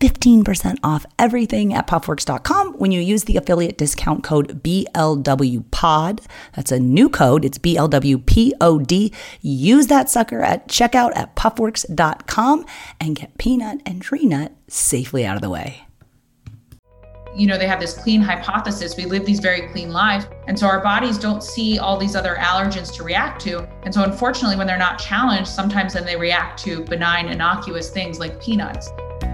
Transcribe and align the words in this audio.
15% 0.00 0.78
off 0.82 1.06
everything 1.18 1.74
at 1.74 1.86
puffworks.com 1.86 2.74
when 2.74 2.92
you 2.92 3.00
use 3.00 3.24
the 3.24 3.36
affiliate 3.36 3.78
discount 3.78 4.22
code 4.22 4.62
BLWPOD. 4.62 6.24
That's 6.54 6.72
a 6.72 6.78
new 6.78 7.08
code. 7.08 7.44
It's 7.44 7.58
BLWPOD. 7.58 9.14
Use 9.40 9.86
that 9.88 10.08
sucker 10.08 10.42
at 10.42 10.68
checkout 10.68 11.16
at 11.16 11.36
puffworks.com 11.36 12.64
and 13.00 13.16
get 13.16 13.36
peanut 13.38 13.80
and 13.84 14.02
tree 14.02 14.24
nut 14.24 14.52
safely 14.68 15.24
out 15.24 15.36
of 15.36 15.42
the 15.42 15.50
way 15.50 15.88
you 17.38 17.46
know, 17.46 17.56
they 17.56 17.68
have 17.68 17.78
this 17.78 17.94
clean 17.94 18.20
hypothesis. 18.20 18.96
We 18.96 19.06
live 19.06 19.24
these 19.24 19.38
very 19.38 19.68
clean 19.68 19.92
lives. 19.92 20.26
And 20.48 20.58
so 20.58 20.66
our 20.66 20.82
bodies 20.82 21.18
don't 21.18 21.42
see 21.42 21.78
all 21.78 21.96
these 21.96 22.16
other 22.16 22.34
allergens 22.34 22.92
to 22.96 23.04
react 23.04 23.40
to. 23.42 23.66
And 23.84 23.94
so, 23.94 24.02
unfortunately, 24.02 24.56
when 24.56 24.66
they're 24.66 24.76
not 24.76 24.98
challenged, 24.98 25.48
sometimes 25.48 25.92
then 25.92 26.04
they 26.04 26.16
react 26.16 26.58
to 26.64 26.82
benign, 26.84 27.28
innocuous 27.28 27.90
things 27.90 28.18
like 28.18 28.42
peanuts. 28.42 28.90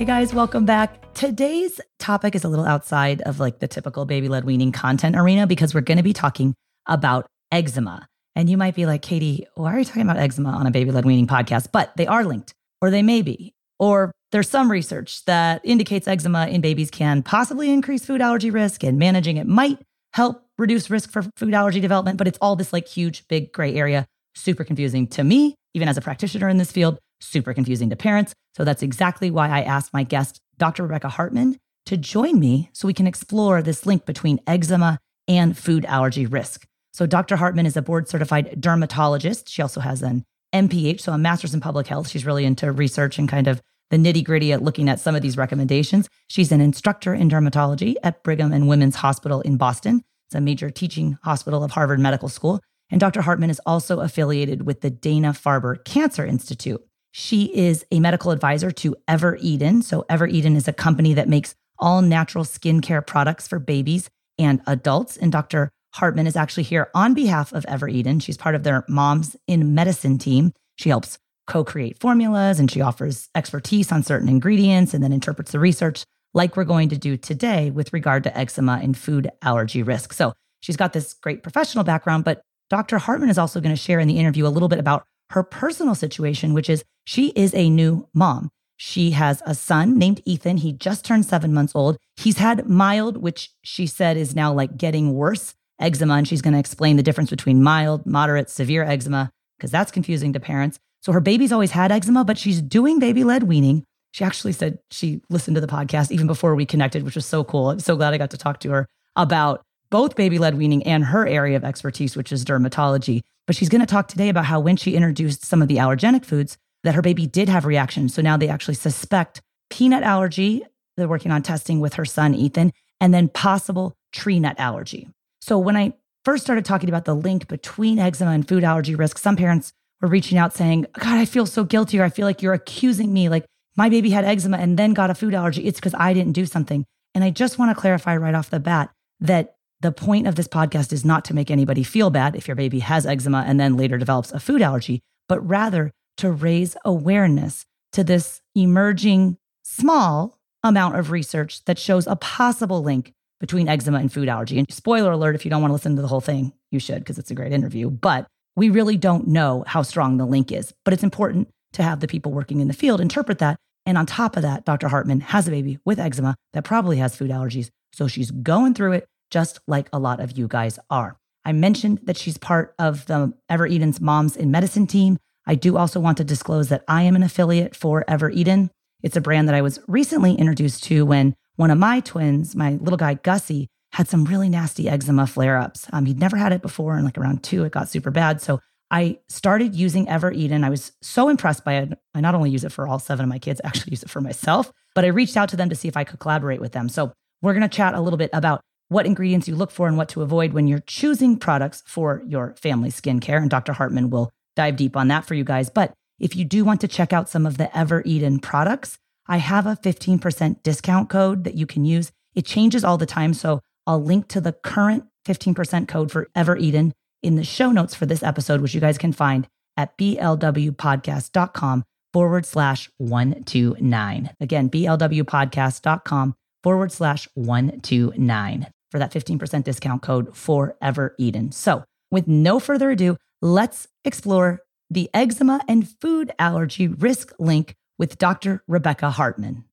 Hey 0.00 0.06
guys, 0.06 0.32
welcome 0.32 0.64
back. 0.64 1.12
Today's 1.12 1.78
topic 1.98 2.34
is 2.34 2.42
a 2.42 2.48
little 2.48 2.64
outside 2.64 3.20
of 3.20 3.38
like 3.38 3.58
the 3.58 3.68
typical 3.68 4.06
baby 4.06 4.30
led 4.30 4.44
weaning 4.44 4.72
content 4.72 5.14
arena 5.14 5.46
because 5.46 5.74
we're 5.74 5.82
going 5.82 5.98
to 5.98 6.02
be 6.02 6.14
talking 6.14 6.54
about 6.86 7.26
eczema. 7.52 8.08
And 8.34 8.48
you 8.48 8.56
might 8.56 8.74
be 8.74 8.86
like, 8.86 9.02
Katie, 9.02 9.46
why 9.56 9.74
are 9.74 9.78
you 9.78 9.84
talking 9.84 10.00
about 10.00 10.16
eczema 10.16 10.52
on 10.52 10.66
a 10.66 10.70
baby 10.70 10.90
led 10.90 11.04
weaning 11.04 11.26
podcast? 11.26 11.68
But 11.70 11.94
they 11.98 12.06
are 12.06 12.24
linked, 12.24 12.54
or 12.80 12.90
they 12.90 13.02
may 13.02 13.20
be. 13.20 13.52
Or 13.78 14.10
there's 14.32 14.48
some 14.48 14.70
research 14.70 15.22
that 15.26 15.60
indicates 15.64 16.08
eczema 16.08 16.46
in 16.46 16.62
babies 16.62 16.90
can 16.90 17.22
possibly 17.22 17.70
increase 17.70 18.02
food 18.02 18.22
allergy 18.22 18.50
risk, 18.50 18.82
and 18.82 18.98
managing 18.98 19.36
it 19.36 19.46
might 19.46 19.80
help 20.14 20.46
reduce 20.56 20.88
risk 20.88 21.10
for 21.10 21.24
food 21.36 21.52
allergy 21.52 21.80
development. 21.80 22.16
But 22.16 22.26
it's 22.26 22.38
all 22.40 22.56
this 22.56 22.72
like 22.72 22.88
huge, 22.88 23.28
big 23.28 23.52
gray 23.52 23.74
area, 23.74 24.06
super 24.34 24.64
confusing 24.64 25.08
to 25.08 25.22
me, 25.22 25.56
even 25.74 25.88
as 25.88 25.98
a 25.98 26.00
practitioner 26.00 26.48
in 26.48 26.56
this 26.56 26.72
field, 26.72 26.98
super 27.20 27.54
confusing 27.54 27.90
to 27.90 27.96
parents. 27.96 28.34
So 28.56 28.64
that's 28.64 28.82
exactly 28.82 29.30
why 29.30 29.48
I 29.48 29.62
asked 29.62 29.92
my 29.92 30.02
guest 30.02 30.40
Dr. 30.58 30.82
Rebecca 30.82 31.08
Hartman 31.08 31.56
to 31.86 31.96
join 31.96 32.38
me 32.38 32.70
so 32.72 32.86
we 32.86 32.94
can 32.94 33.06
explore 33.06 33.62
this 33.62 33.86
link 33.86 34.06
between 34.06 34.40
eczema 34.46 34.98
and 35.26 35.56
food 35.56 35.84
allergy 35.86 36.26
risk. 36.26 36.66
So, 36.92 37.06
Dr. 37.06 37.36
Hartman 37.36 37.66
is 37.66 37.76
a 37.76 37.82
board 37.82 38.08
certified 38.08 38.60
dermatologist. 38.60 39.48
She 39.48 39.62
also 39.62 39.80
has 39.80 40.02
an 40.02 40.24
MPH, 40.52 41.00
so 41.00 41.12
a 41.12 41.18
master's 41.18 41.54
in 41.54 41.60
public 41.60 41.86
health. 41.86 42.08
She's 42.08 42.26
really 42.26 42.44
into 42.44 42.72
research 42.72 43.18
and 43.18 43.28
kind 43.28 43.46
of 43.46 43.62
the 43.90 43.96
nitty 43.96 44.24
gritty 44.24 44.52
at 44.52 44.62
looking 44.62 44.88
at 44.88 45.00
some 45.00 45.14
of 45.14 45.22
these 45.22 45.36
recommendations. 45.36 46.08
She's 46.28 46.52
an 46.52 46.60
instructor 46.60 47.14
in 47.14 47.28
dermatology 47.28 47.94
at 48.02 48.22
Brigham 48.22 48.52
and 48.52 48.68
Women's 48.68 48.96
Hospital 48.96 49.40
in 49.42 49.56
Boston. 49.56 50.02
It's 50.28 50.34
a 50.34 50.40
major 50.40 50.70
teaching 50.70 51.18
hospital 51.22 51.62
of 51.64 51.72
Harvard 51.72 52.00
Medical 52.00 52.28
School. 52.28 52.60
And 52.90 53.00
Dr. 53.00 53.22
Hartman 53.22 53.50
is 53.50 53.60
also 53.64 54.00
affiliated 54.00 54.66
with 54.66 54.80
the 54.80 54.90
Dana 54.90 55.30
Farber 55.30 55.84
Cancer 55.84 56.24
Institute. 56.24 56.84
She 57.12 57.44
is 57.56 57.84
a 57.90 58.00
medical 58.00 58.30
advisor 58.30 58.70
to 58.70 58.96
Evereden. 59.08 59.82
So, 59.82 60.04
Evereden 60.08 60.56
is 60.56 60.68
a 60.68 60.72
company 60.72 61.14
that 61.14 61.28
makes 61.28 61.54
all 61.78 62.02
natural 62.02 62.44
skincare 62.44 63.04
products 63.04 63.48
for 63.48 63.58
babies 63.58 64.08
and 64.38 64.60
adults. 64.66 65.16
And 65.16 65.32
Dr. 65.32 65.70
Hartman 65.94 66.26
is 66.26 66.36
actually 66.36 66.62
here 66.62 66.88
on 66.94 67.14
behalf 67.14 67.52
of 67.52 67.64
Evereden. 67.66 68.22
She's 68.22 68.36
part 68.36 68.54
of 68.54 68.62
their 68.62 68.84
Moms 68.88 69.36
in 69.48 69.74
Medicine 69.74 70.18
team. 70.18 70.52
She 70.76 70.88
helps 70.88 71.18
co 71.46 71.64
create 71.64 71.98
formulas 71.98 72.60
and 72.60 72.70
she 72.70 72.80
offers 72.80 73.28
expertise 73.34 73.90
on 73.90 74.04
certain 74.04 74.28
ingredients 74.28 74.94
and 74.94 75.02
then 75.02 75.12
interprets 75.12 75.50
the 75.50 75.58
research, 75.58 76.04
like 76.32 76.56
we're 76.56 76.64
going 76.64 76.90
to 76.90 76.98
do 76.98 77.16
today 77.16 77.70
with 77.70 77.92
regard 77.92 78.22
to 78.22 78.38
eczema 78.38 78.78
and 78.80 78.96
food 78.96 79.30
allergy 79.42 79.82
risk. 79.82 80.12
So, 80.12 80.32
she's 80.60 80.76
got 80.76 80.92
this 80.92 81.14
great 81.14 81.42
professional 81.42 81.82
background, 81.82 82.24
but 82.24 82.42
Dr. 82.68 82.98
Hartman 82.98 83.30
is 83.30 83.38
also 83.38 83.60
going 83.60 83.74
to 83.74 83.80
share 83.80 83.98
in 83.98 84.06
the 84.06 84.18
interview 84.18 84.46
a 84.46 84.48
little 84.48 84.68
bit 84.68 84.78
about 84.78 85.04
her 85.30 85.42
personal 85.42 85.94
situation, 85.94 86.54
which 86.54 86.68
is 86.68 86.84
she 87.04 87.28
is 87.30 87.54
a 87.54 87.70
new 87.70 88.08
mom. 88.14 88.50
She 88.76 89.10
has 89.10 89.42
a 89.44 89.54
son 89.54 89.98
named 89.98 90.22
Ethan. 90.24 90.58
He 90.58 90.72
just 90.72 91.04
turned 91.04 91.26
seven 91.26 91.52
months 91.52 91.74
old. 91.74 91.98
He's 92.16 92.38
had 92.38 92.68
mild, 92.68 93.18
which 93.18 93.50
she 93.62 93.86
said 93.86 94.16
is 94.16 94.34
now 94.34 94.52
like 94.52 94.76
getting 94.76 95.14
worse 95.14 95.54
eczema. 95.78 96.14
And 96.14 96.26
she's 96.26 96.42
going 96.42 96.54
to 96.54 96.58
explain 96.58 96.96
the 96.96 97.02
difference 97.02 97.30
between 97.30 97.62
mild, 97.62 98.06
moderate, 98.06 98.48
severe 98.48 98.82
eczema, 98.82 99.30
because 99.58 99.70
that's 99.70 99.90
confusing 99.90 100.32
to 100.32 100.40
parents. 100.40 100.78
So 101.02 101.12
her 101.12 101.20
baby's 101.20 101.52
always 101.52 101.72
had 101.72 101.92
eczema, 101.92 102.24
but 102.24 102.38
she's 102.38 102.60
doing 102.60 102.98
baby 102.98 103.24
led 103.24 103.44
weaning. 103.44 103.84
She 104.12 104.24
actually 104.24 104.52
said 104.52 104.78
she 104.90 105.20
listened 105.30 105.54
to 105.54 105.60
the 105.60 105.66
podcast 105.66 106.10
even 106.10 106.26
before 106.26 106.54
we 106.54 106.66
connected, 106.66 107.02
which 107.02 107.14
was 107.14 107.26
so 107.26 107.44
cool. 107.44 107.70
I'm 107.70 107.80
so 107.80 107.96
glad 107.96 108.12
I 108.12 108.18
got 108.18 108.30
to 108.30 108.38
talk 108.38 108.60
to 108.60 108.70
her 108.70 108.86
about 109.14 109.62
both 109.90 110.16
baby 110.16 110.38
led 110.38 110.56
weaning 110.56 110.82
and 110.84 111.04
her 111.04 111.26
area 111.26 111.56
of 111.56 111.64
expertise, 111.64 112.16
which 112.16 112.32
is 112.32 112.44
dermatology. 112.44 113.22
But 113.46 113.56
she's 113.56 113.68
going 113.68 113.80
to 113.80 113.86
talk 113.86 114.08
today 114.08 114.28
about 114.28 114.44
how 114.44 114.60
when 114.60 114.76
she 114.76 114.94
introduced 114.94 115.44
some 115.44 115.62
of 115.62 115.68
the 115.68 115.76
allergenic 115.76 116.24
foods, 116.24 116.56
that 116.84 116.94
her 116.94 117.02
baby 117.02 117.26
did 117.26 117.48
have 117.48 117.64
reactions. 117.64 118.14
So 118.14 118.22
now 118.22 118.36
they 118.36 118.48
actually 118.48 118.74
suspect 118.74 119.42
peanut 119.68 120.02
allergy. 120.02 120.62
They're 120.96 121.08
working 121.08 121.32
on 121.32 121.42
testing 121.42 121.80
with 121.80 121.94
her 121.94 122.04
son, 122.04 122.34
Ethan, 122.34 122.72
and 123.00 123.12
then 123.12 123.28
possible 123.28 123.94
tree 124.12 124.40
nut 124.40 124.58
allergy. 124.58 125.08
So 125.40 125.58
when 125.58 125.76
I 125.76 125.94
first 126.24 126.42
started 126.42 126.64
talking 126.64 126.88
about 126.88 127.04
the 127.04 127.14
link 127.14 127.48
between 127.48 127.98
eczema 127.98 128.32
and 128.32 128.46
food 128.46 128.64
allergy 128.64 128.94
risk, 128.94 129.18
some 129.18 129.36
parents 129.36 129.72
were 130.00 130.08
reaching 130.08 130.38
out 130.38 130.54
saying, 130.54 130.86
God, 130.98 131.18
I 131.18 131.24
feel 131.24 131.46
so 131.46 131.64
guilty, 131.64 132.00
or 132.00 132.04
I 132.04 132.10
feel 132.10 132.26
like 132.26 132.42
you're 132.42 132.54
accusing 132.54 133.12
me. 133.12 133.28
Like 133.28 133.44
my 133.76 133.88
baby 133.88 134.10
had 134.10 134.24
eczema 134.24 134.58
and 134.58 134.78
then 134.78 134.94
got 134.94 135.10
a 135.10 135.14
food 135.14 135.34
allergy. 135.34 135.66
It's 135.66 135.78
because 135.78 135.94
I 135.94 136.12
didn't 136.12 136.32
do 136.32 136.46
something. 136.46 136.84
And 137.14 137.24
I 137.24 137.30
just 137.30 137.58
want 137.58 137.74
to 137.74 137.80
clarify 137.80 138.16
right 138.16 138.34
off 138.34 138.50
the 138.50 138.60
bat 138.60 138.90
that 139.20 139.56
the 139.80 139.92
point 139.92 140.26
of 140.26 140.34
this 140.34 140.48
podcast 140.48 140.92
is 140.92 141.04
not 141.04 141.24
to 141.26 141.34
make 141.34 141.50
anybody 141.50 141.82
feel 141.82 142.10
bad 142.10 142.36
if 142.36 142.46
your 142.46 142.54
baby 142.54 142.80
has 142.80 143.06
eczema 143.06 143.44
and 143.46 143.58
then 143.58 143.76
later 143.76 143.96
develops 143.98 144.32
a 144.32 144.40
food 144.40 144.60
allergy, 144.60 145.00
but 145.28 145.40
rather 145.46 145.90
to 146.18 146.30
raise 146.30 146.76
awareness 146.84 147.64
to 147.92 148.04
this 148.04 148.42
emerging 148.54 149.38
small 149.62 150.38
amount 150.62 150.96
of 150.96 151.10
research 151.10 151.64
that 151.64 151.78
shows 151.78 152.06
a 152.06 152.16
possible 152.16 152.82
link 152.82 153.12
between 153.40 153.68
eczema 153.68 153.98
and 153.98 154.12
food 154.12 154.28
allergy. 154.28 154.58
And 154.58 154.70
spoiler 154.70 155.12
alert, 155.12 155.34
if 155.34 155.44
you 155.44 155.50
don't 155.50 155.62
want 155.62 155.70
to 155.70 155.74
listen 155.74 155.96
to 155.96 156.02
the 156.02 156.08
whole 156.08 156.20
thing, 156.20 156.52
you 156.70 156.78
should 156.78 156.98
because 156.98 157.18
it's 157.18 157.30
a 157.30 157.34
great 157.34 157.52
interview. 157.52 157.88
But 157.88 158.26
we 158.56 158.68
really 158.68 158.98
don't 158.98 159.28
know 159.28 159.64
how 159.66 159.80
strong 159.80 160.18
the 160.18 160.26
link 160.26 160.52
is. 160.52 160.74
But 160.84 160.92
it's 160.92 161.02
important 161.02 161.48
to 161.72 161.82
have 161.82 162.00
the 162.00 162.08
people 162.08 162.32
working 162.32 162.60
in 162.60 162.68
the 162.68 162.74
field 162.74 163.00
interpret 163.00 163.38
that. 163.38 163.58
And 163.86 163.96
on 163.96 164.04
top 164.04 164.36
of 164.36 164.42
that, 164.42 164.66
Dr. 164.66 164.88
Hartman 164.88 165.20
has 165.20 165.48
a 165.48 165.50
baby 165.50 165.78
with 165.86 165.98
eczema 165.98 166.36
that 166.52 166.64
probably 166.64 166.98
has 166.98 167.16
food 167.16 167.30
allergies. 167.30 167.70
So 167.92 168.06
she's 168.06 168.30
going 168.30 168.74
through 168.74 168.92
it 168.92 169.06
just 169.30 169.60
like 169.66 169.88
a 169.92 169.98
lot 169.98 170.20
of 170.20 170.36
you 170.36 170.48
guys 170.48 170.78
are. 170.90 171.16
I 171.44 171.52
mentioned 171.52 172.00
that 172.04 172.16
she's 172.16 172.36
part 172.36 172.74
of 172.78 173.06
the 173.06 173.32
Evereden's 173.50 174.00
Moms 174.00 174.36
in 174.36 174.50
Medicine 174.50 174.86
team. 174.86 175.18
I 175.46 175.54
do 175.54 175.76
also 175.76 175.98
want 175.98 176.18
to 176.18 176.24
disclose 176.24 176.68
that 176.68 176.84
I 176.86 177.02
am 177.02 177.16
an 177.16 177.22
affiliate 177.22 177.74
for 177.74 178.04
Evereden. 178.06 178.70
It's 179.02 179.16
a 179.16 179.20
brand 179.20 179.48
that 179.48 179.54
I 179.54 179.62
was 179.62 179.80
recently 179.88 180.34
introduced 180.34 180.84
to 180.84 181.06
when 181.06 181.34
one 181.56 181.70
of 181.70 181.78
my 181.78 182.00
twins, 182.00 182.54
my 182.54 182.72
little 182.72 182.98
guy 182.98 183.14
Gussie, 183.14 183.68
had 183.92 184.06
some 184.08 184.24
really 184.24 184.48
nasty 184.48 184.88
eczema 184.88 185.26
flare 185.26 185.56
ups. 185.56 185.86
Um, 185.92 186.06
he'd 186.06 186.20
never 186.20 186.36
had 186.36 186.52
it 186.52 186.62
before, 186.62 186.94
and 186.94 187.04
like 187.04 187.18
around 187.18 187.42
two, 187.42 187.64
it 187.64 187.72
got 187.72 187.88
super 187.88 188.10
bad. 188.10 188.40
So 188.40 188.60
I 188.90 189.18
started 189.28 189.74
using 189.74 190.06
Evereden. 190.06 190.64
I 190.64 190.70
was 190.70 190.92
so 191.00 191.28
impressed 191.28 191.64
by 191.64 191.74
it. 191.74 191.98
I 192.14 192.20
not 192.20 192.34
only 192.34 192.50
use 192.50 192.64
it 192.64 192.72
for 192.72 192.86
all 192.86 192.98
seven 192.98 193.24
of 193.24 193.28
my 193.28 193.38
kids, 193.38 193.60
I 193.64 193.68
actually 193.68 193.92
use 193.92 194.02
it 194.02 194.10
for 194.10 194.20
myself, 194.20 194.72
but 194.94 195.04
I 195.04 195.08
reached 195.08 195.36
out 195.36 195.48
to 195.50 195.56
them 195.56 195.70
to 195.70 195.76
see 195.76 195.88
if 195.88 195.96
I 195.96 196.04
could 196.04 196.18
collaborate 196.18 196.60
with 196.60 196.72
them. 196.72 196.88
So 196.88 197.12
we're 197.42 197.54
going 197.54 197.68
to 197.68 197.74
chat 197.74 197.94
a 197.94 198.00
little 198.00 198.16
bit 198.16 198.30
about 198.32 198.60
what 198.90 199.06
ingredients 199.06 199.48
you 199.48 199.54
look 199.54 199.70
for 199.70 199.86
and 199.88 199.96
what 199.96 200.08
to 200.10 200.20
avoid 200.20 200.52
when 200.52 200.66
you're 200.66 200.80
choosing 200.80 201.38
products 201.38 201.82
for 201.86 202.22
your 202.26 202.54
family 202.56 202.90
skincare. 202.90 203.38
And 203.38 203.48
Dr. 203.48 203.72
Hartman 203.72 204.10
will 204.10 204.30
dive 204.56 204.76
deep 204.76 204.96
on 204.96 205.08
that 205.08 205.24
for 205.24 205.34
you 205.34 205.44
guys. 205.44 205.70
But 205.70 205.94
if 206.18 206.36
you 206.36 206.44
do 206.44 206.64
want 206.64 206.80
to 206.82 206.88
check 206.88 207.12
out 207.12 207.28
some 207.28 207.46
of 207.46 207.56
the 207.56 207.70
Evereden 207.72 208.42
products, 208.42 208.98
I 209.26 209.36
have 209.38 209.66
a 209.66 209.76
15% 209.76 210.62
discount 210.64 211.08
code 211.08 211.44
that 211.44 211.54
you 211.54 211.66
can 211.66 211.84
use. 211.84 212.10
It 212.34 212.44
changes 212.44 212.84
all 212.84 212.98
the 212.98 213.06
time. 213.06 213.32
So 213.32 213.60
I'll 213.86 214.02
link 214.02 214.26
to 214.28 214.40
the 214.40 214.52
current 214.52 215.04
15% 215.24 215.86
code 215.86 216.10
for 216.10 216.28
Evereden 216.34 216.90
in 217.22 217.36
the 217.36 217.44
show 217.44 217.70
notes 217.70 217.94
for 217.94 218.06
this 218.06 218.24
episode, 218.24 218.60
which 218.60 218.74
you 218.74 218.80
guys 218.80 218.98
can 218.98 219.12
find 219.12 219.46
at 219.76 219.96
blwpodcast.com 219.98 221.84
forward 222.12 222.44
slash 222.44 222.90
129. 222.98 224.30
Again, 224.40 224.68
blwpodcast.com 224.68 226.34
forward 226.64 226.90
slash 226.92 227.28
129 227.34 228.66
for 228.90 228.98
that 228.98 229.12
15% 229.12 229.64
discount 229.64 230.02
code 230.02 230.36
for 230.36 230.76
Evereden. 230.82 231.52
So, 231.52 231.84
with 232.10 232.26
no 232.26 232.58
further 232.58 232.90
ado, 232.90 233.16
let's 233.40 233.86
explore 234.04 234.60
the 234.90 235.08
eczema 235.14 235.60
and 235.68 235.88
food 235.88 236.32
allergy 236.38 236.88
risk 236.88 237.32
link 237.38 237.76
with 237.98 238.18
Dr. 238.18 238.64
Rebecca 238.66 239.10
Hartman. 239.10 239.64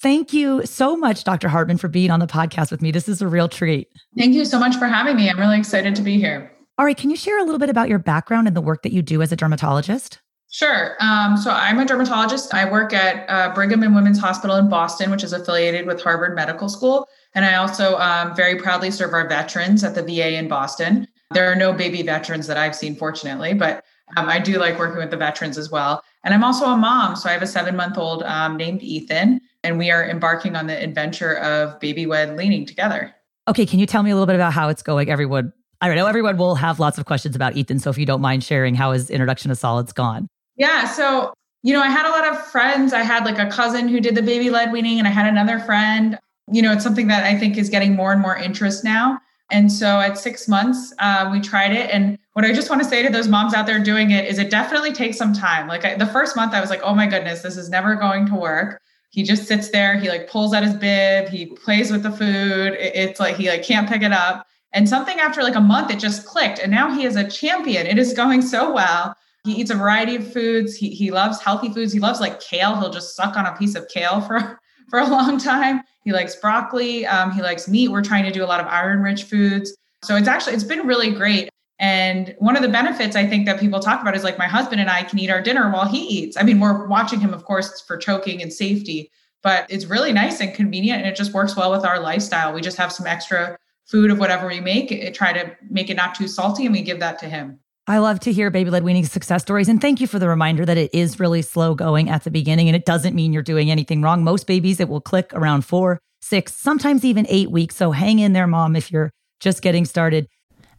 Thank 0.00 0.32
you 0.32 0.64
so 0.64 0.96
much, 0.96 1.24
Dr. 1.24 1.48
Hartman, 1.48 1.76
for 1.76 1.88
being 1.88 2.10
on 2.10 2.20
the 2.20 2.26
podcast 2.26 2.70
with 2.70 2.80
me. 2.80 2.92
This 2.92 3.08
is 3.08 3.20
a 3.20 3.26
real 3.26 3.48
treat. 3.48 3.88
Thank 4.16 4.34
you 4.34 4.44
so 4.44 4.58
much 4.58 4.76
for 4.76 4.86
having 4.86 5.16
me. 5.16 5.28
I'm 5.28 5.38
really 5.38 5.58
excited 5.58 5.96
to 5.96 6.02
be 6.02 6.18
here. 6.18 6.52
All 6.78 6.84
right, 6.84 6.96
can 6.96 7.10
you 7.10 7.16
share 7.16 7.38
a 7.40 7.42
little 7.42 7.58
bit 7.58 7.68
about 7.68 7.88
your 7.88 7.98
background 7.98 8.46
and 8.46 8.56
the 8.56 8.60
work 8.60 8.82
that 8.82 8.92
you 8.92 9.02
do 9.02 9.20
as 9.20 9.32
a 9.32 9.36
dermatologist? 9.36 10.20
Sure. 10.50 10.96
Um, 11.00 11.36
so 11.36 11.50
I'm 11.50 11.78
a 11.80 11.84
dermatologist. 11.84 12.54
I 12.54 12.70
work 12.70 12.94
at 12.94 13.28
uh, 13.28 13.52
Brigham 13.52 13.82
and 13.82 13.94
Women's 13.94 14.18
Hospital 14.18 14.56
in 14.56 14.68
Boston, 14.68 15.10
which 15.10 15.24
is 15.24 15.32
affiliated 15.32 15.86
with 15.86 16.00
Harvard 16.00 16.36
Medical 16.36 16.68
School. 16.68 17.08
And 17.34 17.44
I 17.44 17.54
also 17.54 17.96
um, 17.98 18.34
very 18.34 18.56
proudly 18.56 18.90
serve 18.90 19.12
our 19.12 19.28
veterans 19.28 19.84
at 19.84 19.94
the 19.94 20.02
VA 20.02 20.36
in 20.36 20.48
Boston. 20.48 21.06
There 21.32 21.50
are 21.50 21.54
no 21.54 21.72
baby 21.72 22.02
veterans 22.02 22.46
that 22.46 22.56
I've 22.56 22.74
seen, 22.74 22.96
fortunately, 22.96 23.54
but 23.54 23.84
um, 24.16 24.28
I 24.28 24.38
do 24.38 24.58
like 24.58 24.78
working 24.78 24.98
with 24.98 25.10
the 25.10 25.16
veterans 25.16 25.58
as 25.58 25.70
well. 25.70 26.02
And 26.24 26.34
I'm 26.34 26.42
also 26.42 26.66
a 26.66 26.76
mom. 26.76 27.16
So 27.16 27.28
I 27.28 27.32
have 27.32 27.42
a 27.42 27.46
seven 27.46 27.76
month 27.76 27.98
old 27.98 28.22
um, 28.22 28.56
named 28.56 28.82
Ethan, 28.82 29.40
and 29.62 29.78
we 29.78 29.90
are 29.90 30.08
embarking 30.08 30.56
on 30.56 30.66
the 30.66 30.82
adventure 30.82 31.36
of 31.38 31.78
baby 31.80 32.06
led 32.06 32.36
weaning 32.36 32.66
together. 32.66 33.14
Okay. 33.46 33.66
Can 33.66 33.78
you 33.78 33.86
tell 33.86 34.02
me 34.02 34.10
a 34.10 34.14
little 34.14 34.26
bit 34.26 34.34
about 34.34 34.52
how 34.52 34.68
it's 34.68 34.82
going? 34.82 35.10
Everyone, 35.10 35.52
I 35.80 35.94
know 35.94 36.06
everyone 36.06 36.36
will 36.36 36.54
have 36.54 36.80
lots 36.80 36.98
of 36.98 37.04
questions 37.06 37.36
about 37.36 37.56
Ethan. 37.56 37.78
So 37.78 37.90
if 37.90 37.98
you 37.98 38.06
don't 38.06 38.20
mind 38.20 38.44
sharing 38.44 38.74
how 38.74 38.92
his 38.92 39.10
introduction 39.10 39.48
to 39.50 39.54
solids 39.54 39.92
gone. 39.92 40.28
Yeah. 40.56 40.86
So, 40.86 41.32
you 41.62 41.72
know, 41.72 41.80
I 41.80 41.88
had 41.88 42.06
a 42.06 42.10
lot 42.10 42.26
of 42.26 42.44
friends. 42.46 42.92
I 42.92 43.02
had 43.02 43.24
like 43.24 43.38
a 43.38 43.50
cousin 43.50 43.88
who 43.88 44.00
did 44.00 44.14
the 44.14 44.22
baby 44.22 44.50
led 44.50 44.72
weaning, 44.72 44.98
and 44.98 45.06
I 45.06 45.10
had 45.10 45.26
another 45.26 45.60
friend. 45.60 46.18
You 46.50 46.62
know, 46.62 46.72
it's 46.72 46.84
something 46.84 47.08
that 47.08 47.24
I 47.24 47.38
think 47.38 47.56
is 47.56 47.68
getting 47.68 47.94
more 47.94 48.12
and 48.12 48.20
more 48.20 48.36
interest 48.36 48.84
now. 48.84 49.20
And 49.50 49.72
so 49.72 50.00
at 50.00 50.18
six 50.18 50.46
months, 50.46 50.92
uh, 50.98 51.28
we 51.32 51.40
tried 51.40 51.72
it. 51.72 51.90
And 51.90 52.18
what 52.34 52.44
I 52.44 52.52
just 52.52 52.68
want 52.68 52.82
to 52.82 52.88
say 52.88 53.02
to 53.02 53.08
those 53.08 53.28
moms 53.28 53.54
out 53.54 53.66
there 53.66 53.82
doing 53.82 54.10
it 54.10 54.26
is 54.26 54.38
it 54.38 54.50
definitely 54.50 54.92
takes 54.92 55.16
some 55.16 55.32
time. 55.32 55.68
Like 55.68 55.84
I, 55.84 55.94
the 55.94 56.06
first 56.06 56.36
month, 56.36 56.52
I 56.52 56.60
was 56.60 56.68
like, 56.68 56.82
oh 56.82 56.94
my 56.94 57.06
goodness, 57.06 57.42
this 57.42 57.56
is 57.56 57.70
never 57.70 57.94
going 57.94 58.26
to 58.26 58.34
work. 58.34 58.80
He 59.10 59.22
just 59.22 59.46
sits 59.46 59.70
there. 59.70 59.98
He 59.98 60.08
like 60.10 60.28
pulls 60.28 60.52
at 60.52 60.62
his 60.62 60.74
bib. 60.74 61.28
He 61.28 61.46
plays 61.46 61.90
with 61.90 62.02
the 62.02 62.12
food. 62.12 62.74
It, 62.74 62.94
it's 62.94 63.20
like 63.20 63.36
he 63.36 63.48
like 63.48 63.62
can't 63.62 63.88
pick 63.88 64.02
it 64.02 64.12
up. 64.12 64.46
And 64.74 64.86
something 64.86 65.18
after 65.18 65.42
like 65.42 65.54
a 65.54 65.60
month, 65.60 65.90
it 65.90 65.98
just 65.98 66.26
clicked. 66.26 66.58
And 66.58 66.70
now 66.70 66.94
he 66.94 67.04
is 67.04 67.16
a 67.16 67.28
champion. 67.28 67.86
It 67.86 67.98
is 67.98 68.12
going 68.12 68.42
so 68.42 68.70
well. 68.70 69.14
He 69.44 69.52
eats 69.52 69.70
a 69.70 69.74
variety 69.74 70.16
of 70.16 70.30
foods. 70.30 70.76
He, 70.76 70.90
he 70.90 71.10
loves 71.10 71.40
healthy 71.40 71.72
foods. 71.72 71.90
He 71.90 72.00
loves 72.00 72.20
like 72.20 72.38
kale. 72.38 72.78
He'll 72.78 72.90
just 72.90 73.16
suck 73.16 73.34
on 73.34 73.46
a 73.46 73.56
piece 73.56 73.74
of 73.74 73.88
kale 73.88 74.20
for, 74.20 74.60
for 74.90 74.98
a 74.98 75.06
long 75.06 75.38
time. 75.38 75.82
He 76.04 76.12
likes 76.12 76.36
broccoli. 76.36 77.06
Um, 77.06 77.32
he 77.32 77.42
likes 77.42 77.68
meat. 77.68 77.88
We're 77.88 78.02
trying 78.02 78.24
to 78.24 78.30
do 78.30 78.42
a 78.42 78.46
lot 78.46 78.60
of 78.60 78.66
iron 78.66 79.02
rich 79.02 79.24
foods. 79.24 79.76
So 80.04 80.16
it's 80.16 80.28
actually, 80.28 80.54
it's 80.54 80.64
been 80.64 80.86
really 80.86 81.10
great. 81.10 81.50
And 81.80 82.34
one 82.38 82.56
of 82.56 82.62
the 82.62 82.68
benefits 82.68 83.14
I 83.14 83.26
think 83.26 83.46
that 83.46 83.60
people 83.60 83.78
talk 83.78 84.00
about 84.00 84.16
is 84.16 84.24
like 84.24 84.38
my 84.38 84.48
husband 84.48 84.80
and 84.80 84.90
I 84.90 85.02
can 85.02 85.18
eat 85.18 85.30
our 85.30 85.40
dinner 85.40 85.70
while 85.70 85.86
he 85.86 85.98
eats. 85.98 86.36
I 86.36 86.42
mean, 86.42 86.58
we're 86.58 86.86
watching 86.86 87.20
him, 87.20 87.32
of 87.32 87.44
course, 87.44 87.80
for 87.82 87.96
choking 87.96 88.42
and 88.42 88.52
safety, 88.52 89.10
but 89.42 89.66
it's 89.70 89.84
really 89.86 90.12
nice 90.12 90.40
and 90.40 90.52
convenient 90.52 91.02
and 91.02 91.08
it 91.08 91.16
just 91.16 91.32
works 91.32 91.54
well 91.56 91.70
with 91.70 91.84
our 91.84 92.00
lifestyle. 92.00 92.52
We 92.52 92.62
just 92.62 92.78
have 92.78 92.92
some 92.92 93.06
extra 93.06 93.58
food 93.86 94.10
of 94.10 94.18
whatever 94.18 94.48
we 94.48 94.60
make, 94.60 94.90
it, 94.90 95.14
try 95.14 95.32
to 95.32 95.56
make 95.70 95.88
it 95.88 95.94
not 95.94 96.14
too 96.14 96.28
salty, 96.28 96.66
and 96.66 96.74
we 96.74 96.82
give 96.82 97.00
that 97.00 97.18
to 97.20 97.28
him. 97.28 97.58
I 97.88 97.98
love 97.98 98.20
to 98.20 98.32
hear 98.34 98.50
baby 98.50 98.68
led 98.68 98.84
weaning 98.84 99.06
success 99.06 99.40
stories. 99.40 99.66
And 99.66 99.80
thank 99.80 99.98
you 99.98 100.06
for 100.06 100.18
the 100.18 100.28
reminder 100.28 100.66
that 100.66 100.76
it 100.76 100.90
is 100.92 101.18
really 101.18 101.40
slow 101.40 101.74
going 101.74 102.10
at 102.10 102.22
the 102.22 102.30
beginning. 102.30 102.68
And 102.68 102.76
it 102.76 102.84
doesn't 102.84 103.14
mean 103.14 103.32
you're 103.32 103.42
doing 103.42 103.70
anything 103.70 104.02
wrong. 104.02 104.22
Most 104.22 104.46
babies, 104.46 104.78
it 104.78 104.90
will 104.90 105.00
click 105.00 105.32
around 105.32 105.62
four, 105.62 105.98
six, 106.20 106.54
sometimes 106.54 107.02
even 107.02 107.24
eight 107.30 107.50
weeks. 107.50 107.76
So 107.76 107.92
hang 107.92 108.18
in 108.18 108.34
there, 108.34 108.46
mom, 108.46 108.76
if 108.76 108.92
you're 108.92 109.10
just 109.40 109.62
getting 109.62 109.86
started. 109.86 110.28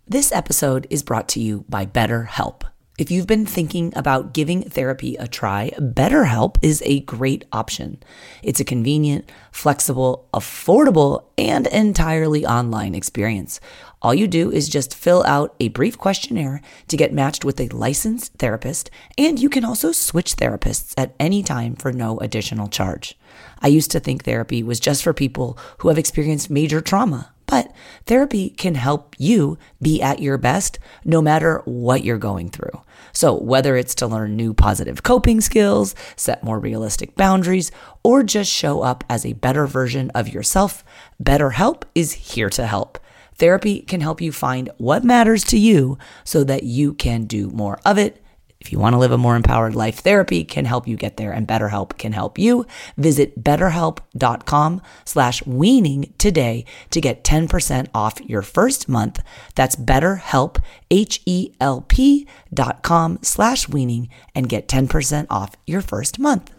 This 0.07 0.31
episode 0.31 0.85
is 0.91 1.01
brought 1.01 1.27
to 1.29 1.39
you 1.39 1.65
by 1.67 1.87
BetterHelp. 1.87 2.61
If 2.99 3.09
you've 3.09 3.27
been 3.27 3.45
thinking 3.45 3.93
about 3.95 4.33
giving 4.33 4.61
therapy 4.61 5.15
a 5.15 5.25
try, 5.25 5.71
BetterHelp 5.79 6.57
is 6.61 6.83
a 6.85 6.99
great 6.99 7.45
option. 7.53 8.03
It's 8.43 8.59
a 8.59 8.65
convenient, 8.65 9.31
flexible, 9.53 10.27
affordable, 10.33 11.23
and 11.37 11.65
entirely 11.67 12.45
online 12.45 12.93
experience. 12.93 13.61
All 14.01 14.13
you 14.13 14.27
do 14.27 14.49
is 14.49 14.69
just 14.69 14.95
fill 14.95 15.23
out 15.25 15.55
a 15.59 15.67
brief 15.69 15.97
questionnaire 15.97 16.61
to 16.87 16.95
get 16.95 17.13
matched 17.13 17.43
with 17.43 17.59
a 17.59 17.67
licensed 17.67 18.33
therapist, 18.35 18.89
and 19.17 19.37
you 19.37 19.49
can 19.49 19.65
also 19.65 19.91
switch 19.91 20.37
therapists 20.37 20.93
at 20.97 21.13
any 21.19 21.43
time 21.43 21.75
for 21.75 21.91
no 21.91 22.17
additional 22.19 22.69
charge. 22.69 23.17
I 23.61 23.67
used 23.67 23.91
to 23.91 23.99
think 23.99 24.23
therapy 24.23 24.63
was 24.63 24.79
just 24.79 25.03
for 25.03 25.13
people 25.13 25.57
who 25.79 25.89
have 25.89 25.97
experienced 25.97 26.49
major 26.49 26.79
trauma, 26.79 27.33
but 27.45 27.73
therapy 28.05 28.51
can 28.51 28.75
help 28.75 29.15
you 29.17 29.57
be 29.81 30.01
at 30.01 30.21
your 30.21 30.37
best 30.37 30.79
no 31.03 31.21
matter 31.21 31.61
what 31.65 32.03
you're 32.03 32.17
going 32.17 32.49
through. 32.49 32.81
So, 33.11 33.33
whether 33.33 33.75
it's 33.75 33.95
to 33.95 34.07
learn 34.07 34.35
new 34.35 34.53
positive 34.53 35.03
coping 35.03 35.41
skills, 35.41 35.93
set 36.15 36.43
more 36.43 36.59
realistic 36.59 37.15
boundaries, 37.15 37.71
or 38.03 38.23
just 38.23 38.51
show 38.51 38.81
up 38.81 39.03
as 39.09 39.25
a 39.25 39.33
better 39.33 39.67
version 39.67 40.09
of 40.11 40.29
yourself, 40.29 40.85
BetterHelp 41.21 41.83
is 41.95 42.13
here 42.13 42.49
to 42.51 42.65
help. 42.65 42.97
Therapy 43.39 43.81
can 43.81 44.01
help 44.01 44.21
you 44.21 44.31
find 44.31 44.69
what 44.77 45.03
matters 45.03 45.43
to 45.45 45.57
you 45.57 45.97
so 46.23 46.43
that 46.43 46.63
you 46.63 46.93
can 46.93 47.25
do 47.25 47.49
more 47.49 47.79
of 47.85 47.97
it. 47.97 48.21
If 48.59 48.73
you 48.73 48.79
want 48.79 48.93
to 48.93 48.99
live 48.99 49.13
a 49.13 49.17
more 49.17 49.37
empowered 49.37 49.73
life, 49.73 49.99
therapy 49.99 50.43
can 50.43 50.65
help 50.65 50.85
you 50.85 50.97
get 50.97 51.15
there 51.15 51.31
and 51.31 51.47
BetterHelp 51.47 51.97
can 51.97 52.11
help 52.11 52.37
you. 52.37 52.65
Visit 52.97 53.41
betterhelp.com 53.41 54.81
slash 55.05 55.45
weaning 55.45 56.13
today 56.17 56.65
to 56.89 56.99
get 56.99 57.23
10% 57.23 57.87
off 57.93 58.19
your 58.19 58.41
first 58.41 58.89
month. 58.89 59.21
That's 59.55 59.77
betterhelp, 59.77 60.61
H-E-L-P 60.91 62.27
dot 62.53 62.83
com 62.83 63.19
slash 63.21 63.69
weaning 63.69 64.09
and 64.35 64.49
get 64.49 64.67
10% 64.67 65.27
off 65.29 65.55
your 65.65 65.81
first 65.81 66.19
month. 66.19 66.51